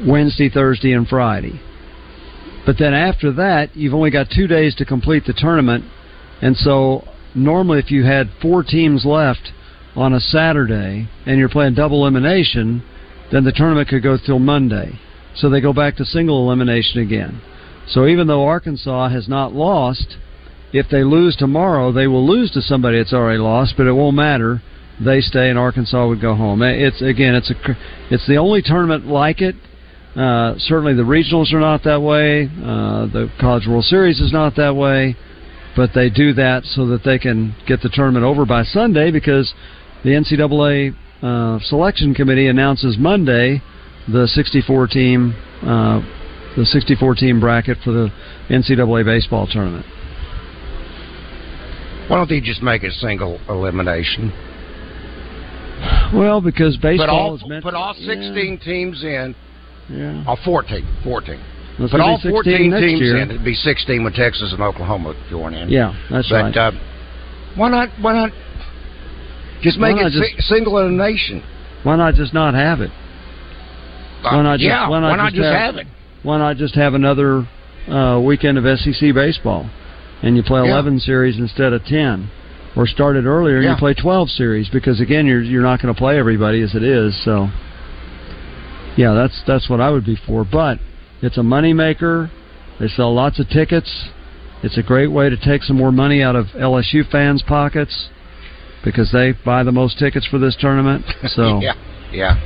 [0.07, 1.59] Wednesday, Thursday, and Friday.
[2.65, 5.85] But then after that, you've only got two days to complete the tournament,
[6.41, 9.51] and so normally if you had four teams left
[9.95, 12.83] on a Saturday and you're playing double elimination,
[13.31, 14.99] then the tournament could go till Monday.
[15.35, 17.41] So they go back to single elimination again.
[17.87, 20.17] So even though Arkansas has not lost,
[20.73, 24.15] if they lose tomorrow, they will lose to somebody that's already lost, but it won't
[24.15, 24.61] matter.
[25.03, 26.61] They stay, and Arkansas would go home.
[26.61, 27.77] It's again, it's a,
[28.09, 29.55] it's the only tournament like it.
[30.15, 32.45] Uh, certainly, the regionals are not that way.
[32.45, 35.15] Uh, the College World Series is not that way,
[35.75, 39.53] but they do that so that they can get the tournament over by Sunday because
[40.03, 43.61] the NCAA uh, selection committee announces Monday
[44.11, 46.01] the 64 team uh,
[46.57, 48.09] the 64 team bracket for the
[48.49, 49.85] NCAA baseball tournament.
[52.09, 54.33] Why don't they just make it single elimination?
[56.13, 59.33] Well, because baseball all, is meant put all 16 teams in.
[59.91, 60.23] Yeah.
[60.27, 60.87] Or 14.
[61.03, 61.39] 14.
[61.79, 63.17] Let's put say all 14 teams year.
[63.17, 63.29] in.
[63.31, 65.69] It'd be 16 with Texas and Oklahoma join in.
[65.69, 66.57] Yeah, that's but, right.
[66.57, 66.71] Uh,
[67.55, 67.89] why not?
[67.99, 68.31] Why not?
[69.61, 71.43] Just Why make not it si- in single nation.
[71.83, 72.91] Why not just not have it?
[74.23, 75.87] Why not just, Uh, yeah, why not, just have, it?
[76.23, 77.47] Why not just have another
[77.89, 79.67] uh, weekend of SEC baseball,
[80.21, 80.71] and you play Yeah.
[80.73, 82.29] 11 series instead of 10,
[82.75, 83.71] or start it earlier and Yeah.
[83.71, 86.83] you play 12 series because again you're you're not going to play everybody as it
[86.83, 87.15] is.
[87.23, 87.49] So,
[88.97, 90.45] yeah, that's that's what I would be for.
[90.49, 90.79] But
[91.21, 92.31] it's a money maker.
[92.79, 94.09] They sell lots of tickets.
[94.63, 98.09] It's a great way to take some more money out of LSU fans' pockets
[98.83, 101.05] because they buy the most tickets for this tournament.
[101.35, 101.61] So.
[101.61, 101.73] yeah,
[102.11, 102.35] yeah.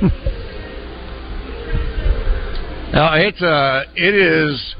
[2.92, 4.74] now it's uh, it is.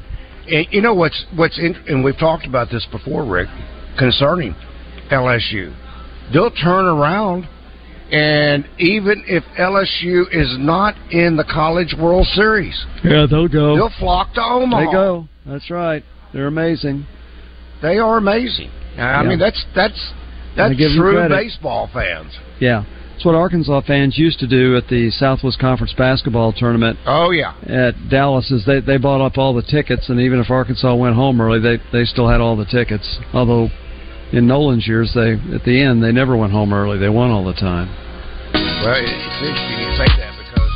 [0.47, 3.49] You know what's what's in, and we've talked about this before, Rick,
[3.99, 4.55] concerning
[5.11, 5.75] LSU.
[6.33, 7.49] They'll turn around,
[8.13, 13.75] and even if LSU is not in the College World Series, Yeah, they'll go.
[13.77, 14.85] they'll flock to Omaha.
[14.87, 15.29] They go.
[15.45, 16.05] That's right.
[16.33, 17.07] They're amazing.
[17.83, 18.71] They are amazing.
[18.97, 19.29] I Yeah.
[19.29, 20.13] mean, that's that's
[20.57, 22.33] that's true baseball fans.
[22.61, 22.85] Yeah.
[23.17, 27.53] It's what Arkansas fans used to do at the Southwest Conference basketball tournament Oh yeah.
[27.67, 31.15] at Dallas is they they bought up all the tickets and even if Arkansas went
[31.17, 33.19] home early they they still had all the tickets.
[33.33, 33.71] Although
[34.33, 36.99] in Nolan's years they at the end they never went home early.
[36.99, 37.89] They won all the time.
[38.55, 40.75] Well, it's interesting you say that because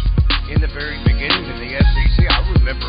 [0.50, 2.88] in the very beginning of the SEC, I remember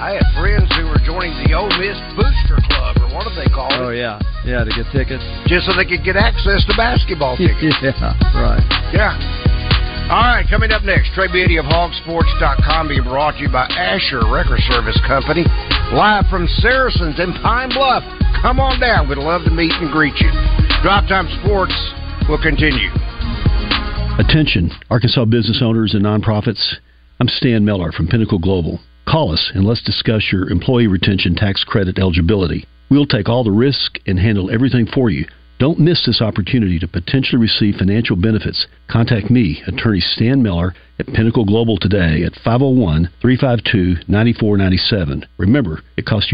[0.00, 3.50] I had friends who were joining the Ole Miss Booster Club, or what do they
[3.52, 3.78] call it?
[3.78, 4.18] Oh yeah.
[4.46, 5.22] Yeah, to get tickets.
[5.46, 7.76] Just so they could get access to basketball tickets.
[7.84, 8.64] yeah, right.
[8.96, 9.12] yeah.
[10.10, 14.18] All right, coming up next, Trey Biddy of HawgSports.com being brought to you by Asher
[14.26, 15.44] Record Service Company,
[15.94, 18.02] live from Saracens in Pine Bluff.
[18.42, 19.08] Come on down.
[19.08, 20.26] We'd love to meet and greet you.
[20.82, 21.78] Drive Time Sports
[22.28, 22.90] will continue.
[24.18, 26.74] Attention, Arkansas business owners and nonprofits.
[27.20, 28.80] I'm Stan Miller from Pinnacle Global.
[29.06, 32.66] Call us and let's discuss your employee retention tax credit eligibility.
[32.90, 35.26] We'll take all the risk and handle everything for you.
[35.60, 38.66] Don't miss this opportunity to potentially receive financial benefits.
[38.90, 45.26] Contact me, attorney Stan Miller, at Pinnacle Global today at 501 352 9497.
[45.36, 46.28] Remember, it costs you